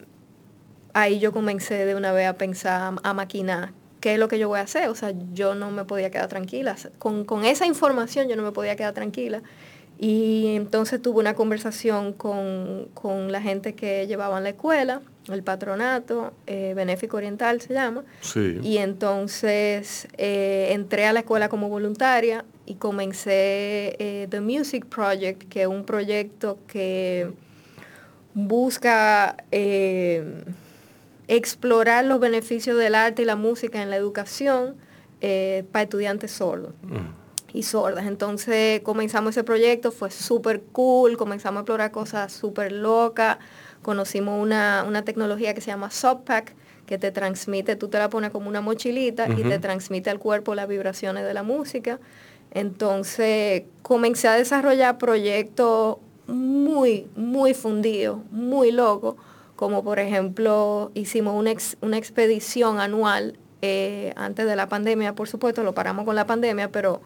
[0.94, 4.50] ahí yo comencé de una vez a pensar, a maquinar qué es lo que yo
[4.50, 4.90] voy a hacer.
[4.90, 6.76] O sea, yo no me podía quedar tranquila.
[6.98, 9.42] Con, esa información yo no me podía quedar tranquila.
[9.98, 16.74] Y entonces tuve una conversación con, la gente que llevaban la escuela, el patronato, eh,
[16.76, 18.04] Benéfico Oriental se llama.
[18.22, 18.60] Sí.
[18.64, 25.44] Y entonces eh, entré a la escuela como voluntaria y comencé eh, The Music Project,
[25.50, 27.32] que es un proyecto que
[28.34, 29.36] busca
[31.28, 34.76] explorar los beneficios del arte y la música en la educación
[35.22, 36.74] eh, para estudiantes sordos.
[36.82, 37.22] Mm.
[37.54, 38.06] y sordas.
[38.06, 43.38] Entonces comenzamos ese proyecto, fue súper cool, comenzamos a explorar cosas súper locas,
[43.82, 48.50] conocimos una, tecnología que se llama Subpack, que te transmite, tú te la pones como
[48.50, 52.00] una mochilita y te transmite al cuerpo las vibraciones de la música.
[52.52, 59.16] Entonces comencé a desarrollar proyectos muy, muy fundidos, muy locos,
[59.56, 65.74] como por ejemplo hicimos una, expedición anual eh, antes de la pandemia, por supuesto, lo
[65.74, 67.02] paramos con la pandemia, pero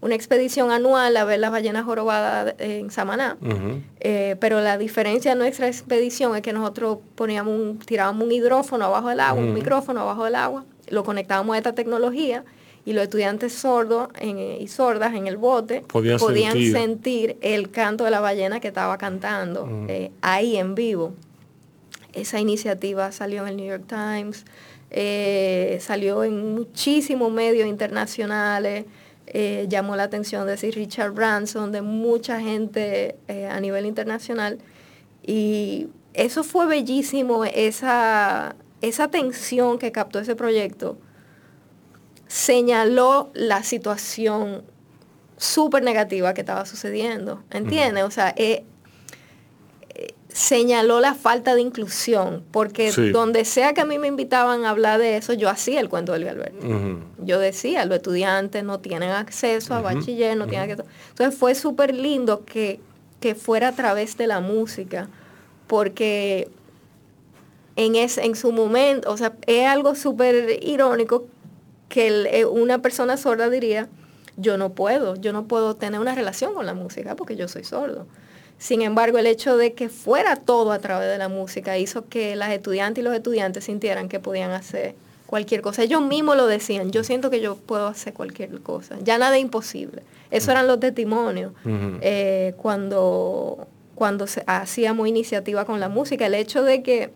[0.00, 3.36] una expedición anual a ver las ballenas jorobadas en Samaná.
[4.00, 8.84] Eh, pero la diferencia de nuestra expedición es que nosotros poníamos un, tirábamos un hidrófono
[8.84, 12.44] abajo del agua, un micrófono abajo del agua, lo conectábamos a esta tecnología
[12.88, 17.36] y los estudiantes sordos y sordas en el bote podían, sentir.
[17.42, 21.12] el canto de la ballena que estaba cantando eh, ahí en vivo.
[22.14, 24.46] Esa iniciativa salió en el New York Times,
[24.90, 28.86] eh, salió en muchísimos medios internacionales,
[29.26, 34.60] eh, llamó la atención de Richard Branson, de mucha gente eh, a nivel internacional.
[35.22, 40.96] Y eso fue bellísimo, esa, esa atención que captó ese proyecto
[42.28, 44.62] señaló la situación
[45.36, 48.04] súper negativa que estaba sucediendo, ¿entiendes?
[48.04, 48.34] O sea,
[50.28, 55.00] señaló la falta de inclusión, porque donde sea que a mí me invitaban a hablar
[55.00, 56.66] de eso, yo hacía el cuento de Luis Alberto.
[57.24, 60.88] Yo decía, los estudiantes no tienen acceso a bachiller, no tienen acceso.
[61.10, 62.80] Entonces fue súper lindo que,
[63.20, 65.08] que, fuera a través de la música,
[65.66, 66.48] porque
[67.74, 71.26] en, ese, en su momento, o sea, es algo súper irónico
[71.88, 73.88] que eh, una persona sorda diría,
[74.36, 77.64] yo no puedo, yo no puedo tener una relación con la música porque yo soy
[77.64, 78.06] sordo.
[78.58, 82.34] Sin embargo, el hecho de que fuera todo a través de la música hizo que
[82.36, 84.96] las estudiantes y los estudiantes sintieran que podían hacer
[85.26, 85.82] cualquier cosa.
[85.82, 89.42] Ellos mismos lo decían, yo siento que yo puedo hacer cualquier cosa, ya nada es
[89.42, 90.02] imposible.
[90.30, 91.52] Esos eran los testimonios
[92.00, 96.26] eh, cuando, cuando se, hacíamos iniciativa con la música.
[96.26, 97.10] El hecho de que,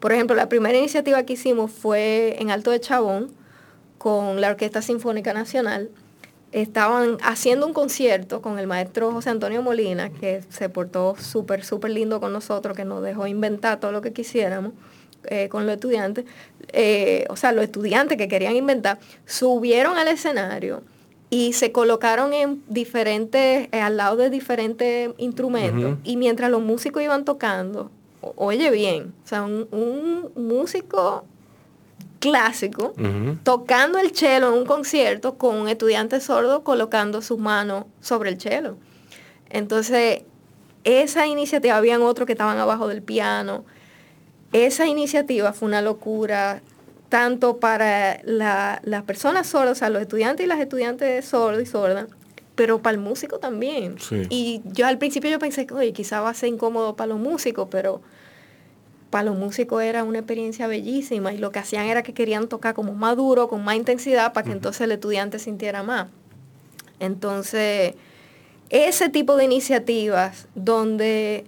[0.00, 3.32] por ejemplo, la primera iniciativa que hicimos fue en Alto de Chabón
[4.04, 5.88] con la Orquesta Sinfónica Nacional
[6.52, 11.92] estaban haciendo un concierto con el maestro José Antonio Molina, que se portó súper, súper
[11.92, 14.74] lindo con nosotros, que nos dejó inventar todo lo que quisiéramos
[15.24, 16.26] eh, con los estudiantes.
[16.74, 20.82] Eh, o sea, los estudiantes que querían inventar, subieron al escenario
[21.30, 25.96] y se colocaron en diferentes, eh, al lado de diferentes instrumentos.
[26.04, 27.90] Y mientras los músicos iban tocando,
[28.20, 31.24] oye bien, o sea, un músico
[32.24, 32.94] clásico,
[33.42, 38.40] tocando el cello en un concierto con un estudiante sordo colocando su mano sobre el
[38.40, 38.78] cello.
[39.50, 40.22] Entonces,
[40.84, 43.66] esa iniciativa, habían otros que estaban abajo del piano.
[44.54, 46.62] Esa iniciativa fue una locura,
[47.10, 52.06] tanto para las personas sordas, o sea, los estudiantes y las estudiantes sordos y sordas,
[52.54, 53.96] pero para el músico también.
[54.00, 54.22] Sí.
[54.30, 57.18] Y yo al principio yo pensé que, oye, quizá va a ser incómodo para los
[57.18, 58.00] músicos, pero
[59.14, 62.74] para los músicos era una experiencia bellísima y lo que hacían era que querían tocar
[62.74, 66.08] como más duro, con más intensidad, para que entonces el estudiante sintiera más.
[66.98, 67.94] Entonces,
[68.70, 71.44] ese tipo de iniciativas donde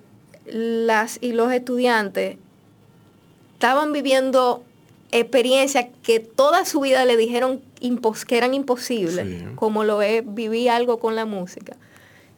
[0.47, 2.37] las y los estudiantes
[3.55, 4.63] estaban viviendo
[5.11, 9.45] experiencias que toda su vida le dijeron impos- que eran imposibles, Sí.
[9.57, 11.75] como lo es vivir algo con la música,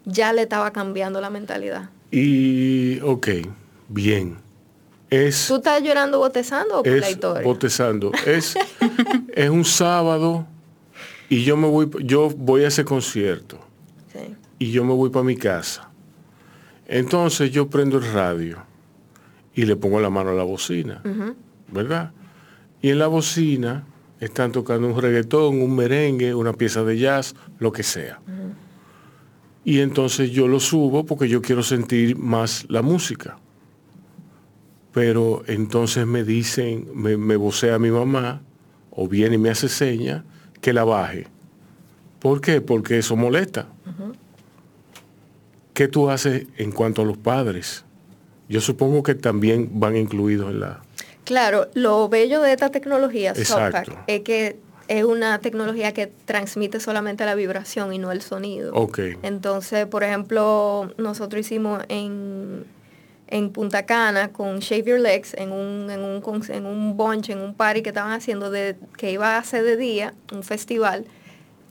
[0.07, 1.91] ya le estaba cambiando la mentalidad.
[2.11, 3.29] Y, ok,
[3.91, 4.48] bien.
[5.11, 7.43] Es, ¿Tú estás llorando botezando o por la es historia?
[7.43, 8.13] botezando.
[8.27, 8.55] Es,
[9.35, 10.47] es un sábado
[11.31, 13.59] y yo me voy, yo voy a ese concierto
[14.13, 14.35] Sí.
[14.59, 15.89] y yo me voy para mi casa.
[16.87, 18.59] Entonces yo prendo el radio
[19.55, 21.03] y le pongo la mano a la bocina,
[21.69, 22.13] ¿verdad?
[22.81, 23.85] Y en la bocina
[24.21, 28.21] están tocando un reggaetón, un merengue, una pieza de jazz, lo que sea.
[29.65, 33.39] Y entonces yo lo subo porque yo quiero sentir más la música.
[34.99, 38.43] Pero entonces me dicen, me, me vocea mi mamá,
[38.91, 40.25] o viene y me hace seña,
[40.61, 41.29] que la baje.
[42.19, 42.61] ¿Por qué?
[42.61, 43.69] Porque eso molesta.
[45.73, 47.85] ¿Qué tú haces en cuanto a los padres?
[48.49, 50.83] Yo supongo que también van incluidos en la...
[51.23, 53.37] Claro, lo bello de esta tecnología.
[53.37, 54.57] Softpack, es que
[54.89, 58.75] es una tecnología que transmite solamente la vibración y no el sonido.
[59.23, 62.65] Entonces, por ejemplo, nosotros hicimos en,
[63.29, 67.41] en Punta Cana con Shave Your Legs, en un, en un, en un bunch, en
[67.41, 71.05] un party que estaban haciendo, de, que iba a ser de día, un festival.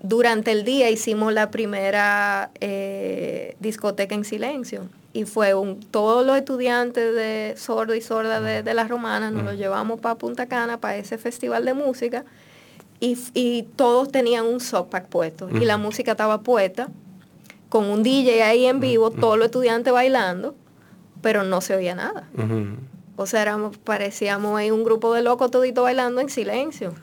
[0.02, 4.88] Durante el día hicimos la primera eh, discoteca en silencio.
[5.14, 9.44] Y fue un, todos los estudiantes de sordo y sorda de, de las romanas, nos
[9.44, 12.24] los llevamos para Punta Cana, para ese festival de música.
[13.00, 15.50] Y, y todos tenían un sockpack puesto.
[15.50, 16.90] Y la música estaba puesta
[17.70, 20.56] con un DJ ahí en vivo, todos los estudiantes bailando,
[21.22, 22.28] pero no se oía nada.
[23.16, 26.94] O sea, éramos, parecíamos ahí un grupo de locos todito bailando en silencio.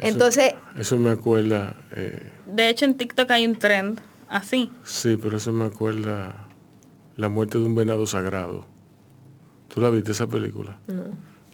[0.00, 4.70] Entonces, Eso me acuerda, eh, De hecho, en TikTok hay un trend así.
[4.84, 6.34] sí, pero eso me acuerda
[7.16, 8.66] la muerte de un venado sagrado.
[9.72, 10.78] ¿Tú la viste esa película?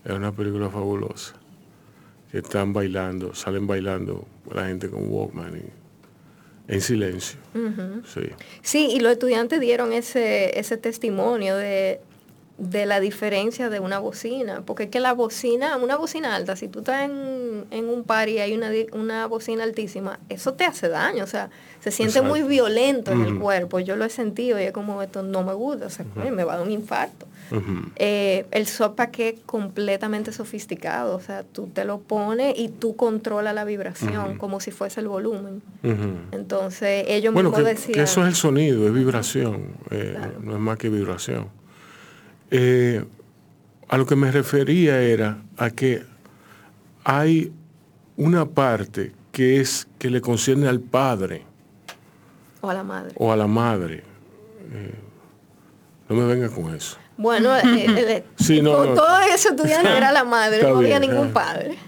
[0.05, 1.35] Es una película fabulosa.
[2.31, 5.82] Que están bailando, salen bailando la gente con Walkman y-
[6.69, 7.39] en silencio.
[8.13, 8.31] Sí.
[8.63, 12.01] sí, y los estudiantes dieron ese, ese testimonio de,
[12.59, 16.69] de la diferencia de una bocina, porque es que la bocina, una bocina alta, si
[16.69, 20.89] tú estás en, en un par y hay una, una bocina altísima, eso te hace
[20.89, 22.29] daño, o sea, se siente Exacto.
[22.29, 25.55] muy violento en el cuerpo, yo lo he sentido y es como esto no me
[25.55, 27.27] gusta, o sea, me va a dar un infarto.
[27.97, 33.55] Eh, el softpack es completamente sofisticado, o sea, tú te lo pones y tú controlas
[33.55, 35.63] la vibración como si fuese el volumen.
[36.33, 37.95] Entonces, ellos Bueno, mismos que, decían...
[37.95, 41.49] que eso es el sonido, es vibración, eh, no es más que vibración.
[42.51, 43.05] Eh,
[43.89, 46.03] a lo que me refería era a que
[47.05, 47.53] hay
[48.17, 51.43] una parte que es que le concierne al padre
[52.61, 53.13] O a la madre.
[53.17, 54.03] o a la madre.
[54.73, 54.95] Eh,
[56.09, 56.99] no me venga con eso.
[57.23, 58.95] Bueno, eh, eh, Sí, no, con no.
[58.95, 61.33] todos esos estudiantes era la madre, no había bien, ningún ah.
[61.35, 61.79] padre.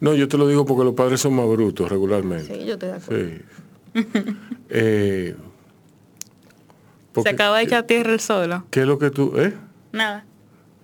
[0.00, 2.52] No, yo te lo digo porque los padres son más brutos regularmente.
[2.54, 3.28] Sí, yo estoy de acuerdo.
[3.28, 3.42] Sí.
[4.74, 5.36] Eh,
[7.12, 8.64] porque- Se acaba de echar tierra el solo.
[8.70, 9.34] ¿Qué es lo que tú...
[9.36, 9.52] ¿Eh?
[9.92, 10.24] Nada,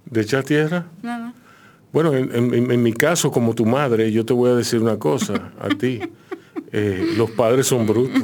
[0.05, 0.87] ¿De echar tierra?
[1.03, 1.33] nada.
[1.91, 4.99] Bueno, en, en- en mi caso, como tu madre, yo te voy a decir una
[4.99, 6.01] cosa a ti.
[6.71, 8.23] Eh, los padres son brutos.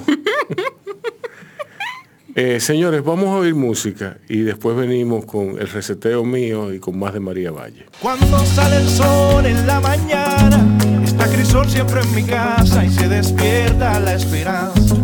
[2.36, 6.98] Eh, señores, vamos a oír música y después venimos con el reseteo mío y con
[6.98, 7.86] más de María Valle.
[8.02, 13.08] Cuando sale el sol en la mañana, está Crisol siempre en mi casa y se
[13.08, 14.96] despierta la esperanza,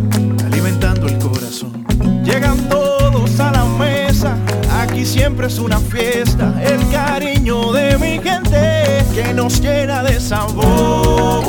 [0.45, 1.87] alimentando el corazón.
[2.24, 4.37] Llegan todos a la mesa,
[4.81, 11.45] aquí siempre es una fiesta, el cariño de mi gente que nos llena de sabor.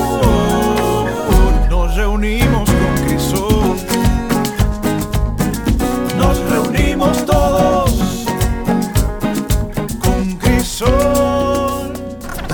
[1.72, 2.71] Nos reunimos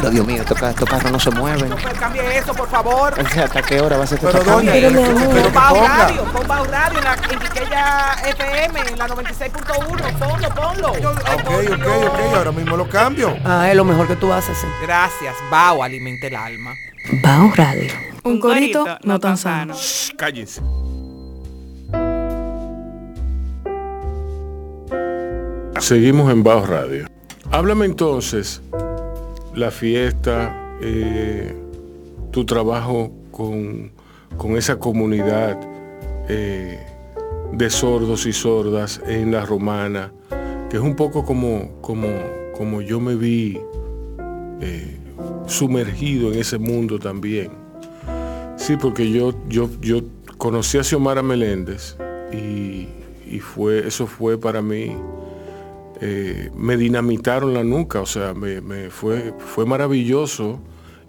[0.08, 1.70] Pero Dios mío, estos, estos carros no se mueven.
[2.00, 3.14] Cambie eso, por favor.
[3.20, 4.72] O sea, ¿hasta qué hora va a ser que Pero cambie?
[4.72, 5.02] pero.
[5.54, 10.18] Radio, pon Bajo Radio en la en Quiqueya FM, en la 96.1.
[10.18, 10.92] Ponlo, ponlo.
[10.92, 11.02] Ok,
[11.74, 13.36] ok, ok, ahora mismo lo cambio.
[13.44, 14.58] Ah, es lo mejor que tú haces.
[14.58, 14.68] sí.
[14.82, 16.74] Gracias, Bao alimenta el alma.
[17.22, 17.92] Bao Radio.
[18.24, 19.74] Un corito no tan sano.
[19.74, 20.62] Shh, cállense.
[25.82, 27.08] Seguimos en Bajo Radio.
[27.52, 28.62] Háblame entonces
[29.58, 31.54] la fiesta, eh,
[32.32, 33.92] tu trabajo con,
[34.38, 35.60] con esa comunidad
[36.30, 36.80] eh,
[37.52, 40.12] de sordos y sordas en la romana,
[40.70, 42.08] que es un poco como, como,
[42.56, 43.60] como yo me vi
[44.62, 44.98] eh,
[45.48, 47.50] sumergido en ese mundo también.
[48.58, 50.02] Sí, porque yo, yo, yo
[50.38, 51.98] conocí a Xiomara Meléndez
[52.32, 52.90] y,
[53.28, 54.96] y fue, eso fue para mí,
[56.00, 60.60] eh, me dinamitaron la nuca, o sea, me, fue, fue maravilloso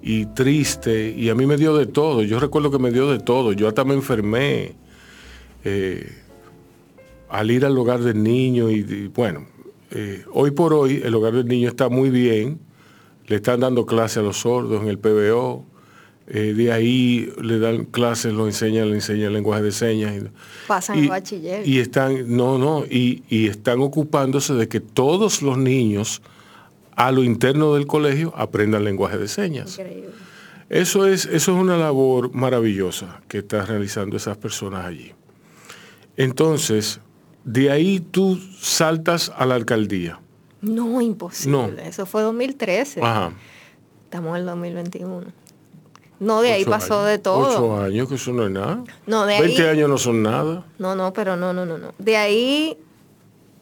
[0.01, 3.19] y triste y a mí me dio de todo, yo recuerdo que me dio de
[3.19, 4.77] todo, yo hasta me enfermé
[5.65, 6.11] eh,
[7.29, 9.47] al ir al hogar del niño y, y, bueno,
[9.91, 12.59] eh, hoy por hoy el hogar del niño está muy bien,
[13.27, 15.67] le están dando clase a los sordos en el PBO,
[16.31, 20.13] eh, de ahí le dan clases, lo enseñan, le enseñan lenguaje de señas.
[20.23, 20.29] y-
[20.67, 21.67] Pasan y, a bachiller.
[21.67, 26.21] y están, no, no, y, y están ocupándose de que todos los niños
[26.97, 29.79] a lo interno del colegio aprendan lenguaje de señas.
[29.79, 30.11] Increíble.
[30.69, 35.13] Eso es, eso es una labor maravillosa que están realizando esas personas allí.
[36.17, 37.01] Entonces,
[37.45, 40.21] de ahí tú saltas a la alcaldía.
[40.61, 41.53] No, imposible.
[41.57, 41.69] No.
[41.83, 43.01] Eso fue 2013.
[43.03, 43.33] Ajá.
[44.05, 45.27] Estamos en el 2021.
[46.21, 47.11] No, de ahí pasó años.
[47.11, 47.49] de todo.
[47.49, 48.83] Ocho años, que eso no es nada.
[49.07, 49.69] No, de 20 ahí.
[49.77, 50.65] años no son nada.
[50.79, 51.93] No, no, pero no, no, no, no.
[51.99, 52.77] De ahí,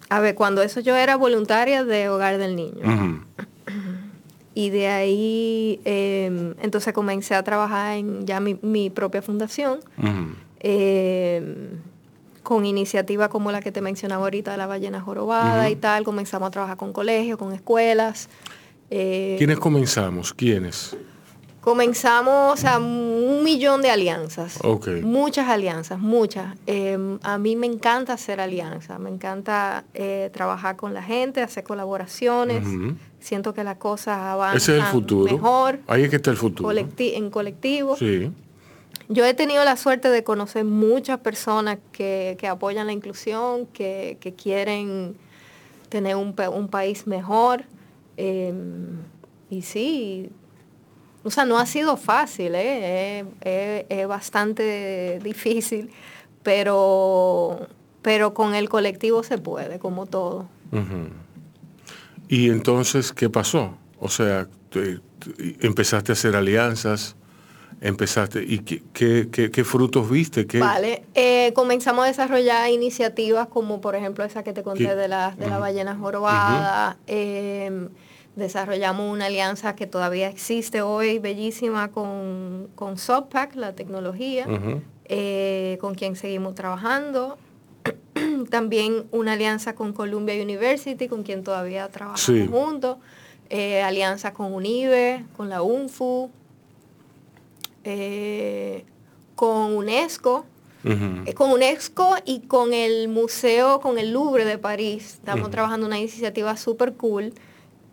[0.09, 3.25] a ver, cuando eso yo era voluntaria de Hogar del Niño.
[4.55, 9.81] Y de ahí, eh, entonces comencé a trabajar en ya mi, mi propia fundación,
[10.61, 11.69] eh,
[12.43, 16.05] con iniciativas como la que te mencionaba ahorita de la ballena jorobada y tal.
[16.05, 18.31] Comenzamos a trabajar con colegios, con escuelas.
[18.89, 20.33] eh, ¿Quiénes comenzamos?
[20.33, 20.97] ¿Quiénes?
[21.77, 24.61] Comenzamos, o sea, un millón de alianzas.
[25.03, 26.55] Muchas alianzas, muchas.
[26.69, 31.65] Eh, a mí me encanta hacer alianzas, me encanta eh, trabajar con la gente, hacer
[31.65, 32.63] colaboraciones.
[33.19, 35.33] Siento que las cosas avanzan Ese es el futuro.
[35.35, 36.69] mejor Ahí es que está el futuro.
[36.71, 37.97] colecti- en colectivo.
[37.97, 38.31] Sí.
[39.09, 44.19] Yo he tenido la suerte de conocer muchas personas que, que apoyan la inclusión, que,
[44.21, 45.17] que quieren
[45.89, 47.65] tener un, un país mejor.
[48.17, 48.55] eh,
[49.51, 50.31] y sí,
[51.27, 53.21] o sea, no ha sido fácil, ¿eh?
[53.21, 55.91] es, es- es bastante difícil,
[56.43, 57.67] pero,
[58.03, 60.49] pero con el colectivo se puede, como todo.
[62.29, 63.77] Y entonces, ¿qué pasó?
[64.01, 67.17] O sea, te- te- empezaste a hacer alianzas,
[67.81, 70.47] empezaste, ¿y qué, qué- qué- qué frutos viste?
[70.47, 75.09] ¿Qué, Vale, eh, comenzamos a desarrollar iniciativas como por ejemplo esa que te conté de
[75.09, 75.61] la, de la Ujú.
[75.61, 76.97] ballena jorobada.
[77.07, 77.89] eh,
[78.37, 84.47] desarrollamos una alianza que todavía existe hoy, bellísima, con, con Softpack, la tecnología,
[85.07, 87.39] eh, con quien seguimos trabajando.
[88.51, 92.47] También una alianza con Columbia University, con quien todavía trabajamos Sí.
[92.47, 92.99] juntos.
[93.49, 96.31] Eh, alianza con UNIBE, con la UNFU,
[97.85, 98.85] eh,
[99.37, 100.45] con UNESCO,
[101.27, 105.15] eh, con UNESCO y con el museo, con el Louvre de París.
[105.15, 105.51] Estamos Ujú.
[105.53, 107.33] trabajando una iniciativa súper cool,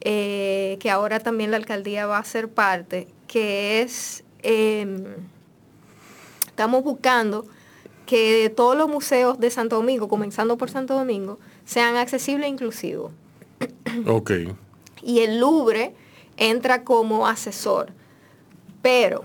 [0.06, 5.06] eh, que ahora también la alcaldía va a ser parte, que es, em,
[6.45, 7.45] estamos buscando
[8.06, 13.12] que todos los museos de Santo Domingo, comenzando por Santo Domingo, sean accesibles e inclusivos
[14.08, 14.32] Ok.
[15.01, 15.95] y el Louvre
[16.36, 17.93] entra como asesor.
[18.82, 19.24] Pero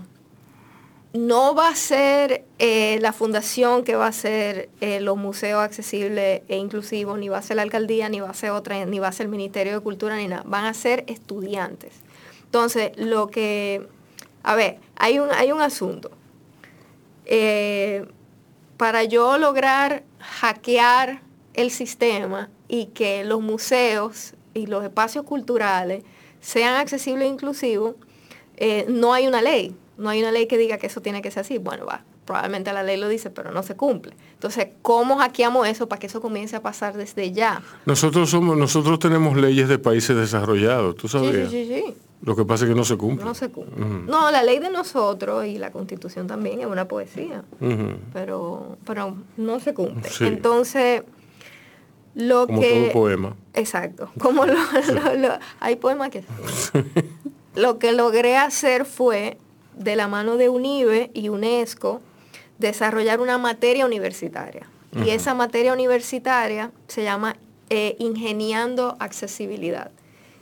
[1.27, 6.43] no va a ser eh, la fundación que va a ser eh, los museos accesibles
[6.49, 9.09] e inclusivos, ni va a ser la alcaldía, ni va a ser otra, ni va
[9.09, 10.45] a ser el Ministerio de Cultura, ni nada.
[10.47, 11.95] Van a ser estudiantes.
[12.45, 13.89] Entonces, lo que,
[14.43, 16.11] a ver, hay un, hay un asunto.
[17.25, 18.07] Eh,
[18.77, 21.23] para yo lograr hackear
[21.55, 26.05] el sistema y que los museos y los espacios culturales
[26.41, 27.97] sean accesibles e inclusivos,
[28.89, 29.75] no hay una ley.
[29.99, 31.59] No hay una ley que diga que eso tiene que ser así.
[31.59, 34.15] Bueno, va, probablemente la ley lo dice, pero no se cumple.
[34.35, 37.63] Entonces, ¿cómo hackeamos eso para que eso comience a pasar desde ya?
[37.85, 41.51] Nosotros somos, nosotros tenemos leyes de países desarrollados, ¿tú Sí, sí, sabías?
[41.51, 41.95] sí, sí.
[42.23, 43.25] Lo que pasa es que no se cumple.
[43.25, 43.85] No se cumple.
[44.07, 47.45] No, la ley de nosotros y la constitución también es una poesía.
[48.13, 50.09] Pero, pero no se cumple.
[50.11, 50.25] Sí.
[50.27, 51.03] Entonces,
[52.15, 52.83] lo Como que...
[52.83, 53.37] todo poema.
[53.55, 54.11] Exacto.
[54.19, 54.55] Como lo,
[54.95, 56.25] lo- lo- hay poemas que...
[57.55, 59.39] lo que logré hacer fue,
[59.79, 62.01] de la mano de UNIBE y UNESCO,
[62.59, 64.69] desarrollar una materia universitaria.
[65.05, 67.37] Y esa materia universitaria se llama
[67.69, 69.91] eh, Ingeniando Accesibilidad.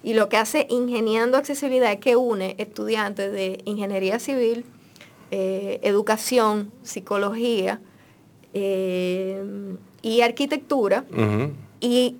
[0.02, 4.64] Y lo que hace Ingeniando Accesibilidad es que une estudiantes de ingeniería civil,
[5.32, 7.80] eh, educación, psicología
[8.54, 9.42] eh,
[10.00, 11.04] y arquitectura.
[11.80, 12.16] Y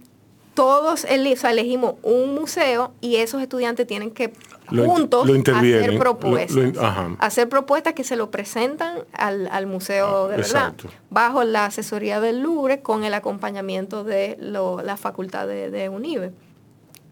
[0.56, 4.32] todos o sea, elegimos un museo y esos estudiantes tienen que
[4.70, 6.74] Lo juntos lo hacer propuestas.
[6.74, 7.16] lo.
[7.20, 10.46] Hacer propuestas que se lo presentan al, al museo de verdad.
[10.46, 10.88] exacto.
[11.10, 16.32] Bajo la asesoría del Louvre con el acompañamiento de la facultad de, de UNIBE.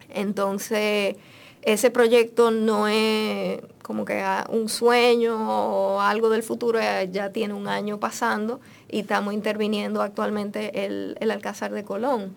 [0.09, 1.15] Entonces,
[1.61, 7.29] ese proyecto no es como que ah, un sueño o algo del futuro, eh, ya
[7.29, 12.33] tiene un año pasando y estamos interviniendo actualmente el, el Alcázar de Colón.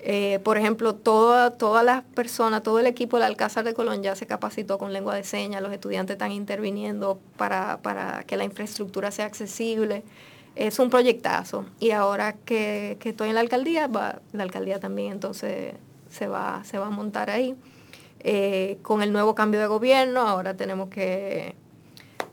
[0.00, 4.14] Eh, por ejemplo, toda- todas las personas, todo el equipo del Alcázar de Colón ya
[4.14, 9.10] se capacitó con lengua de señas, los estudiantes están interviniendo para, para que la infraestructura
[9.10, 10.04] sea accesible.
[10.54, 15.74] Es un proyectazo y ahora que, que estoy en la alcaldía, la alcaldía también entonces
[16.10, 17.54] se va, se va a montar ahí.
[18.20, 21.54] Eh, con el nuevo cambio de gobierno, ahora tenemos que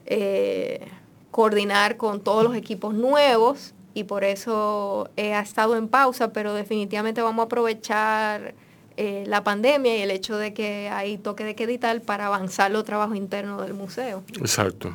[0.05, 0.87] eh,
[1.31, 6.53] coordinar con todos los equipos nuevos y por eso eh, ha estado en pausa, pero
[6.53, 8.53] definitivamente vamos a aprovechar
[8.97, 12.27] eh, la pandemia y el hecho de que hay toque de queda y tal para
[12.27, 14.21] avanzar los trabajos internos del museo.
[14.37, 14.93] Exacto.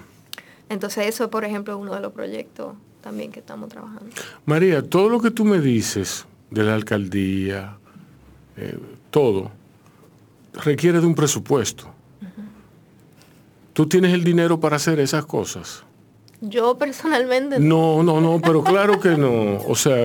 [0.68, 4.04] Entonces eso, por ejemplo, es uno de los proyectos también que estamos trabajando.
[4.44, 7.78] María, todo lo que tú me dices de la alcaldía,
[8.58, 8.78] eh,
[9.10, 9.50] todo,
[10.52, 11.90] requiere de un presupuesto.
[13.72, 15.84] ¿Tú tienes el dinero para hacer esas cosas?
[16.40, 19.58] Yo personalmente No, no, no, pero claro que no.
[19.68, 19.96] O sea,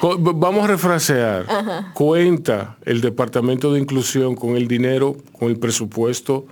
[0.00, 1.46] vamos a refrasear.
[1.48, 1.92] Ajá.
[1.94, 6.46] Cuenta el Departamento de Inclusión con el dinero, con el presupuesto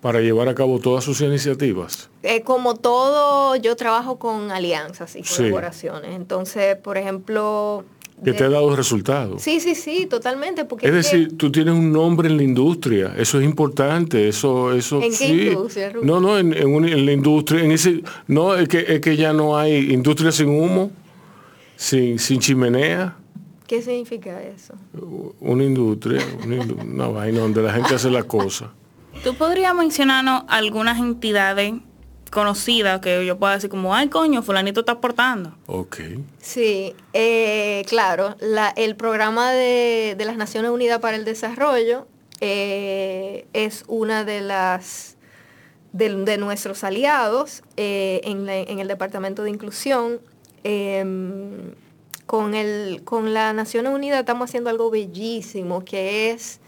[0.00, 2.10] para llevar a cabo todas sus iniciativas.
[2.22, 5.36] Eh, como todo, yo trabajo con alianzas y Sí.
[5.44, 6.14] colaboraciones.
[6.14, 7.84] Entonces, por ejemplo...
[8.22, 9.42] Que de- te ha dado resultados.
[9.42, 10.64] Sí, sí, sí, totalmente.
[10.64, 14.72] Porque Es que- decir, tú tienes un nombre en la industria, eso es importante, eso,
[14.72, 16.06] eso ¿En qué industria, Rubén?
[16.06, 19.16] No, no, en, en un- en la industria, en ese, no, es que, es que
[19.16, 20.90] ya no hay industria sin humo,
[21.76, 23.16] sin, sin chimenea,
[23.66, 24.74] ¿Qué significa eso?
[25.40, 28.70] una industria, una, indu- una vaina donde la gente hace la cosa.
[29.24, 31.74] ¿Tú podrías mencionarnos algunas entidades
[32.34, 35.54] conocidas que yo pueda decir como, ay coño, fulanito está aportando?
[35.66, 36.00] Ok.
[36.40, 42.06] Sí, eh, claro, la- el programa de, de las Naciones Unidas para el Desarrollo
[42.40, 45.16] eh, es una de las
[45.92, 50.20] de, de nuestros aliados eh, en, la- en el Departamento de Inclusión.
[50.64, 51.72] Em,
[52.26, 56.58] con, el, con la Naciones Unidas estamos haciendo algo bellísimo, que es,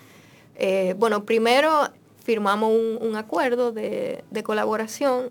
[0.56, 1.88] eh, bueno, primero
[2.22, 5.30] firmamos un, un acuerdo de, de colaboración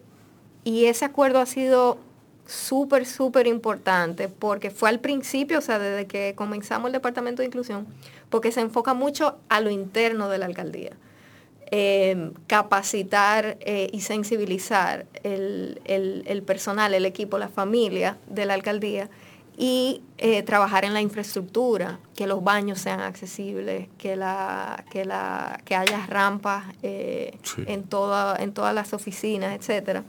[0.65, 1.97] y ese acuerdo ha sido
[2.45, 7.47] súper, súper importante porque fue al principio, o sea, desde que comenzamos el Departamento de
[7.47, 7.87] Inclusión,
[8.29, 10.91] porque se enfoca mucho a lo interno de la alcaldía.
[11.71, 18.53] Eh, capacitar eh, y sensibilizar el, el- el personal, el equipo, la familia de la
[18.53, 19.09] alcaldía
[19.57, 25.59] y eh, trabajar en la infraestructura, que los baños sean accesibles, que, la, que, la,
[25.65, 30.03] que haya rampas eh, en, toda, en todas las oficinas, etcétera.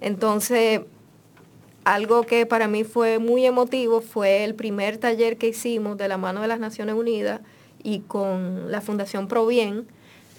[0.00, 0.80] Entonces,
[1.84, 6.18] algo que para mí fue muy emotivo fue el primer taller que hicimos de la
[6.18, 7.40] mano de las Naciones Unidas
[7.82, 9.86] y con la Fundación Provien,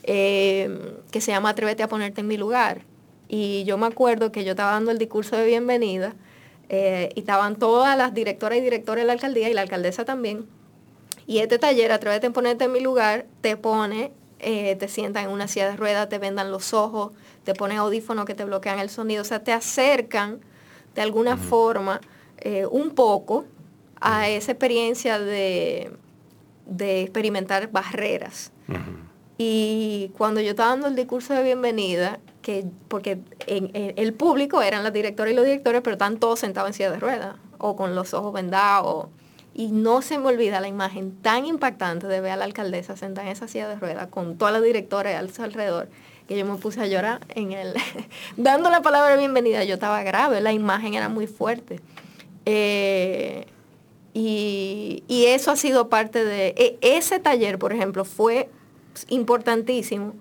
[0.03, 2.81] eh, que se llama Atrévete a ponerte en mi lugar.
[3.29, 6.15] Y yo me acuerdo que yo estaba dando el discurso de bienvenida
[6.69, 10.45] eh, y estaban todas las directoras y directores de la alcaldía y la alcaldesa también.
[11.25, 15.29] Y este taller, Atrévete a ponerte en mi lugar, te pone, eh, te sientan en
[15.31, 17.11] una silla de ruedas, te vendan los ojos,
[17.47, 20.41] te ponen audífonos que te bloquean el sonido, o sea, te acercan
[20.95, 22.01] de alguna forma
[22.39, 23.45] eh, un poco
[24.01, 25.89] a esa experiencia de,
[26.65, 28.51] de experimentar barreras.
[29.37, 34.61] Y cuando yo estaba dando el discurso de bienvenida, que porque en, en- el público
[34.61, 37.77] eran las directoras y los directores, pero están todos sentados en silla de ruedas o
[37.77, 39.07] con los ojos vendados.
[39.53, 43.25] Y no se me olvida la imagen tan impactante de ver a la alcaldesa sentada
[43.27, 45.87] en esa silla de ruedas con todas las directoras su alrededor,
[46.27, 47.73] que yo me puse a llorar en el,
[48.37, 49.63] dando la palabra de bienvenida.
[49.63, 51.79] Yo estaba grave, la imagen era muy fuerte.
[52.45, 53.45] Eh,
[54.13, 56.47] y, y eso ha sido parte de...
[56.57, 58.49] e- ese taller, por ejemplo, fue
[59.09, 60.13] importantísimo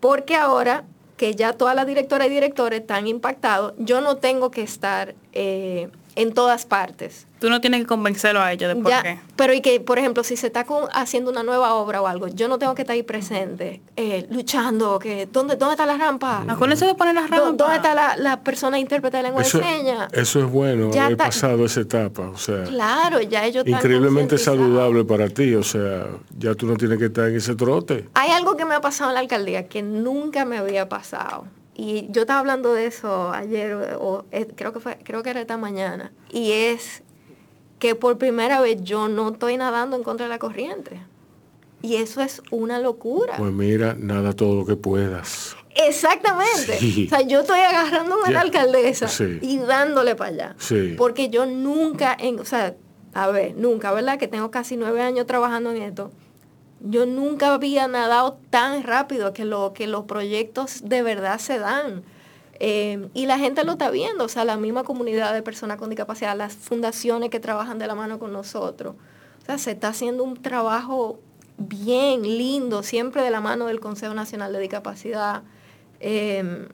[0.00, 0.84] porque ahora
[1.16, 5.88] que ya todas las directoras y directores están impactados, yo no tengo que estar eh,
[6.14, 7.26] en todas partes.
[7.40, 9.18] Tú no tienes que convencerlo a ellos de por Ya, qué.
[9.34, 12.28] pero y que, por ejemplo, si se está con- haciendo una nueva obra o algo,
[12.28, 16.44] yo no tengo que estar ahí presente, eh, luchando, que ¿dónde, ¿dónde está la rampa?
[16.46, 17.56] Acuérdense de poner las ¿Dó- rampas.
[17.56, 20.12] ¿Dónde está la, la persona intérprete de lengua Eso, de señas?
[20.12, 22.28] eso es bueno, Ya está- pasado esa etapa.
[22.28, 25.54] O sea, Claro, ya ellos increíblemente saludable para ti.
[25.56, 26.06] O sea,
[26.38, 28.08] ya tú no tienes que estar en ese trote.
[28.14, 31.46] Hay algo que me ha pasado en la alcaldía que nunca me había pasado.
[31.74, 35.40] Y yo estaba hablando de eso ayer, o eh, creo que fue, creo que era
[35.40, 36.12] esta mañana.
[36.30, 37.02] Y es
[37.78, 41.00] que por primera vez yo no estoy nadando en contra de la corriente.
[41.80, 43.34] Y eso es una locura.
[43.38, 45.56] Pues mira, nada todo lo que puedas.
[45.74, 46.78] Exactamente.
[46.78, 47.06] Sí.
[47.06, 49.38] O sea, yo estoy agarrándome a la alcaldesa Sí.
[49.40, 50.54] y dándole para allá.
[50.58, 50.94] Sí.
[50.96, 52.76] Porque yo nunca, en, o sea,
[53.14, 54.18] a ver, nunca, ¿verdad?
[54.18, 56.12] Que tengo casi nueve años trabajando en esto.
[56.84, 62.02] Yo nunca había nadado tan rápido que, lo, que los proyectos de verdad se dan.
[62.58, 65.90] Eh, y la gente lo está viendo, o sea, la misma comunidad de personas con
[65.90, 68.94] discapacidad, las fundaciones que trabajan de la mano con nosotros.
[69.42, 71.18] O sea, se está haciendo un trabajo
[71.56, 75.42] bien lindo, siempre de la mano del Consejo Nacional de Discapacidad.
[76.00, 76.68] Eh,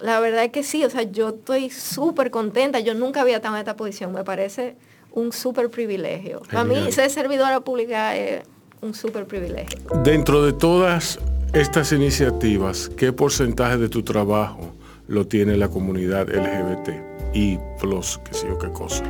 [0.00, 3.54] la verdad es que sí, o sea, yo estoy súper contenta, yo nunca había estado
[3.54, 4.76] en esta posición, me parece
[5.12, 6.42] un súper privilegio.
[6.50, 8.42] Para mí ser servidora pública es
[8.84, 9.78] un súper privilegio.
[10.02, 11.18] Dentro de todas
[11.52, 14.72] estas iniciativas, ¿qué porcentaje de tu trabajo
[15.08, 16.90] lo tiene la comunidad LGBT
[17.32, 19.04] y plus, qué sé yo qué cosa?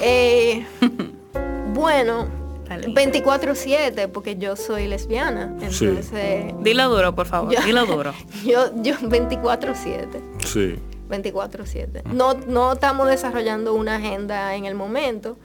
[0.00, 0.64] Eh,
[1.74, 2.26] bueno,
[2.68, 2.88] Dale.
[2.94, 5.86] 24/7, porque yo soy lesbiana, Sí.
[5.86, 6.54] entonces...
[6.60, 7.52] Dilo duro, por favor.
[7.52, 8.12] yo- Dilo duro.
[8.44, 10.06] Yo, yo 24/7.
[10.44, 10.76] Sí.
[11.08, 12.04] 24/7.
[12.12, 15.36] No, no estamos desarrollando una agenda en el momento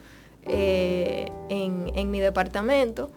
[0.45, 3.09] eh, en, en mi departamento,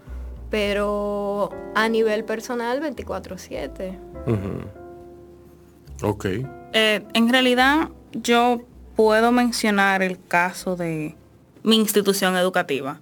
[0.51, 3.99] pero a nivel personal 24/7.
[4.27, 6.09] Ujú.
[6.09, 6.27] Ok.
[6.73, 8.61] Eh, en realidad, yo
[8.97, 11.15] puedo mencionar el caso de
[11.63, 13.01] mi institución educativa.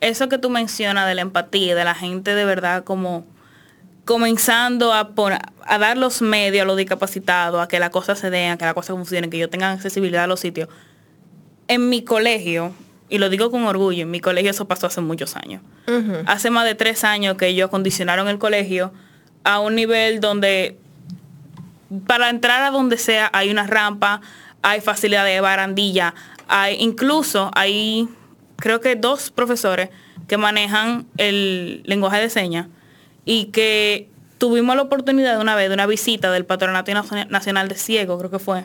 [0.00, 3.24] Eso que tú mencionas de la empatía, de la gente de verdad como
[4.04, 8.30] comenzando a, pon- a dar los medios a los discapacitados, a que las cosas se
[8.30, 10.68] den, a que las cosas funcionen, que yo tenga accesibilidad a los sitios.
[11.68, 12.72] En mi colegio,
[13.12, 15.62] y lo digo con orgullo, en mi colegio eso pasó hace muchos años.
[16.26, 18.92] Hace más de tres años que ellos acondicionaron el colegio
[19.44, 20.76] a un nivel donde
[22.06, 24.20] para entrar a donde sea hay una rampa,
[24.62, 26.14] hay facilidad de barandilla,
[26.48, 28.08] hay incluso hay
[28.56, 29.90] creo que dos profesores
[30.28, 32.68] que manejan el lenguaje de señas
[33.24, 34.08] y que
[34.38, 36.90] tuvimos la oportunidad de una vez de una visita del Patronato
[37.28, 38.64] Nacional- de Ciego, creo que fue.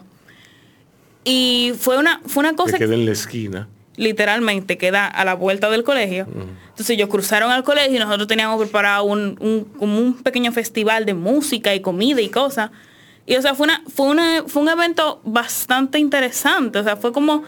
[1.24, 3.68] Y fue una fue una Que cosa queda en la esquina.
[3.98, 6.26] Literalmente queda a la vuelta del colegio.
[6.70, 11.06] Entonces ellos cruzaron al colegio y nosotros teníamos preparado un, un- como un pequeño festival
[11.06, 12.72] de música y comida y cosas.
[13.26, 16.80] Y o sea, fue, una, fue, una, fue un evento bastante interesante.
[16.80, 17.44] O sea, fue como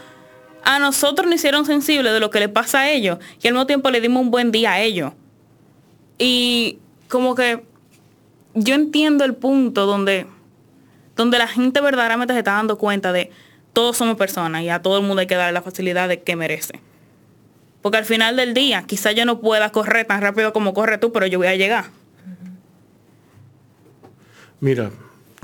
[0.64, 3.66] a nosotros nos hicieron sensibles de lo que le pasa a ellos y al mismo
[3.66, 5.14] tiempo le dimos un buen día a ellos.
[6.18, 7.64] Y como que
[8.56, 10.26] yo entiendo el punto donde,
[11.16, 13.32] donde la gente verdaderamente se está dando cuenta de
[13.74, 16.36] todos somos personas y a todo el mundo hay que darle la facilidad de que
[16.36, 16.80] merece.
[17.82, 21.12] Porque al final del día, quizá yo no pueda correr tan rápido como corre tú,
[21.14, 21.86] pero yo voy a llegar.
[24.60, 24.92] Mira,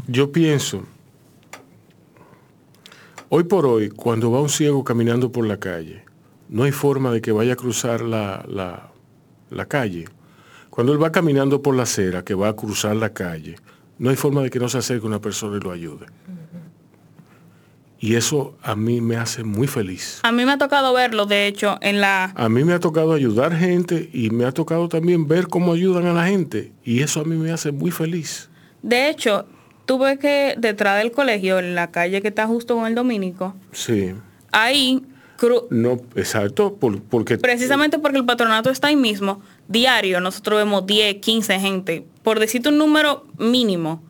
[0.08, 0.84] yo pienso,
[3.30, 6.04] hoy por hoy, cuando va un ciego caminando por la calle,
[6.50, 8.92] no hay forma de que vaya a cruzar la, la-
[9.50, 10.06] la calle.
[10.70, 13.56] Cuando él va caminando por la acera, que va a cruzar la calle,
[13.98, 16.08] no hay forma de que no se acerque una persona y lo ayude.
[18.06, 20.20] Y eso a mí me hace muy feliz.
[20.22, 22.26] A mí me ha tocado verlo, de hecho, en la...
[22.36, 26.06] A mí me ha tocado ayudar gente y me ha tocado también ver cómo ayudan
[26.06, 26.72] a la gente.
[26.84, 28.48] Y eso a mí me hace muy feliz.
[28.84, 29.48] De hecho,
[29.88, 34.14] tuve que, detrás del colegio, en la calle que está justo con el Domínico, Sí.
[34.52, 35.02] ahí,
[35.40, 40.86] cru- No, exacto, por- porque precisamente porque el patronato está ahí mismo, diario, nosotros vemos
[40.86, 44.04] 10, 15 gente, por decirte un número mínimo,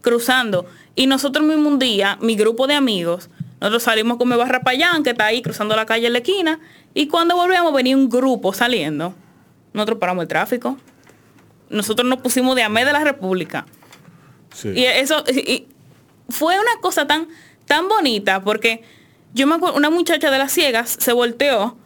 [0.00, 0.64] cruzando.
[0.94, 3.30] Y nosotros mismo un día, mi grupo de amigos,
[3.62, 6.58] nosotros salimos con mi barra payán, que está ahí cruzando la calle en la esquina,
[6.94, 9.14] y cuando volvíamos venía un grupo saliendo.
[9.72, 10.76] Nosotros paramos el tráfico.
[11.70, 13.64] Nosotros nos pusimos de AME de la República.
[14.52, 14.68] Sí.
[14.74, 15.68] Y eso y-
[16.28, 17.28] fue una cosa tan,
[17.66, 18.82] tan bonita porque
[19.32, 21.76] yo me acuerdo, una muchacha de las ciegas se volteó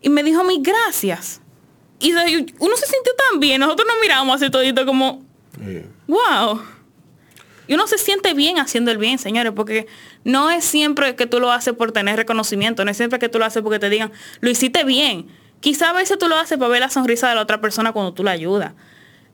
[0.00, 1.40] y me dijo mis gracias.
[2.00, 5.22] Y uno se sintió tan bien, nosotros nos miramos así todito como,
[6.06, 6.60] wow.
[7.66, 9.86] Y uno se siente bien haciendo el bien, señores, porque
[10.24, 13.38] no es siempre que tú lo haces por tener reconocimiento, no es siempre que tú
[13.38, 15.26] lo haces porque te digan, lo hiciste bien.
[15.60, 18.12] Quizá a veces tú lo haces para ver la sonrisa de la otra persona cuando
[18.12, 18.72] tú la ayudas.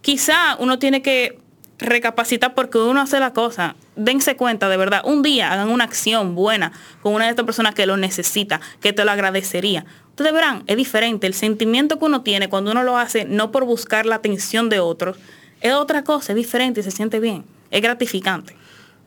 [0.01, 1.39] Quizá uno tiene que,
[1.81, 3.75] recapacitar porque uno hace la cosa.
[3.97, 6.73] Dense cuenta, de verdad, un día hagan una acción buena
[7.03, 9.85] con una de estas personas que lo necesita, que te lo agradecería.
[10.11, 11.27] Ustedes verán, es diferente.
[11.27, 14.81] El sentimiento que uno tiene cuando uno lo hace no por buscar la atención de
[14.81, 15.17] otros,
[15.61, 17.45] es otra cosa, es diferente y se siente bien.
[17.71, 18.57] Es gratificante.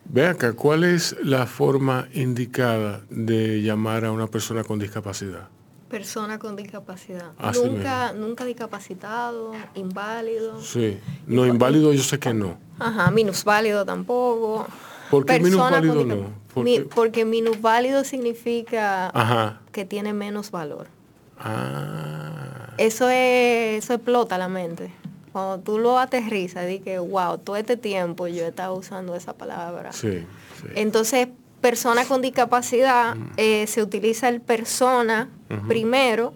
[0.06, 5.48] Ve acá, ¿cuál es la forma indicada de llamar a una persona con discapacidad?
[5.88, 7.32] Persona con discapacidad.
[7.38, 10.60] Así nunca, nunca discapacitado, inválido.
[10.60, 10.98] Sí.
[11.26, 12.58] No, inválido yo sé que no.
[12.78, 14.66] Ajá, minusválido tampoco.
[15.10, 16.30] ¿Por qué minusválido no?
[16.52, 16.84] ¿Por Mi- qué?
[16.84, 19.60] porque minusválido significa Ajá.
[19.72, 20.86] que tiene menos valor.
[21.38, 22.74] Ah.
[22.78, 24.90] Eso es, eso explota la mente.
[25.34, 29.32] Cuando tú lo aterrizas, di que, wow, todo este tiempo yo he estado usando esa
[29.34, 29.92] palabra.
[29.92, 30.20] Sí,
[30.62, 30.68] sí.
[30.76, 31.26] Entonces,
[31.60, 35.28] persona con discapacidad, eh, se utiliza el persona
[35.68, 36.32] primero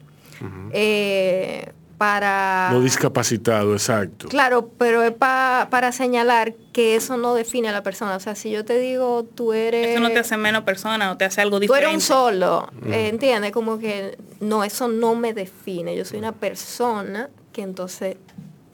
[0.73, 2.71] eh, para...
[2.73, 4.29] No discapacitado, exacto.
[4.29, 8.15] Claro, pero es pa- para señalar que eso no define a la persona.
[8.17, 9.89] O sea, si yo te digo, tú eres...
[9.89, 11.87] Eso no te hace menos persona o te hace algo Tú diferente.
[11.91, 13.51] eres un solo, eh, ¿entiendes?
[13.53, 15.97] Como que no, eso no me define.
[15.97, 18.17] Yo soy una persona que entonces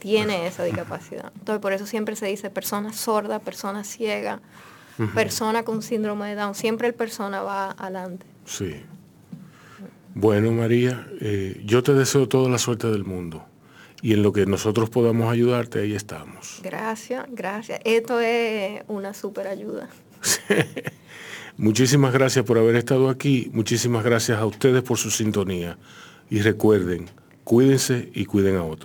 [0.04, 1.32] tiene esa discapacidad.
[1.34, 4.42] Entonces, por eso siempre se dice persona sorda, persona ciega,
[5.14, 6.54] persona con síndrome de Down.
[6.54, 8.26] Siempre el persona va adelante.
[8.44, 8.82] Sí.
[10.14, 13.46] Bueno, María, eh, yo te deseo toda la suerte del mundo.
[14.02, 16.60] Y en lo que nosotros podamos ayudarte, ahí estamos.
[16.62, 17.80] Gracias, gracias.
[17.84, 19.88] Esto es una super ayuda.
[21.56, 23.50] Muchísimas gracias por haber estado aquí.
[23.54, 25.78] Muchísimas gracias a ustedes por su sintonía.
[26.28, 27.08] Y recuerden,
[27.42, 28.82] cuídense y cuiden a otros.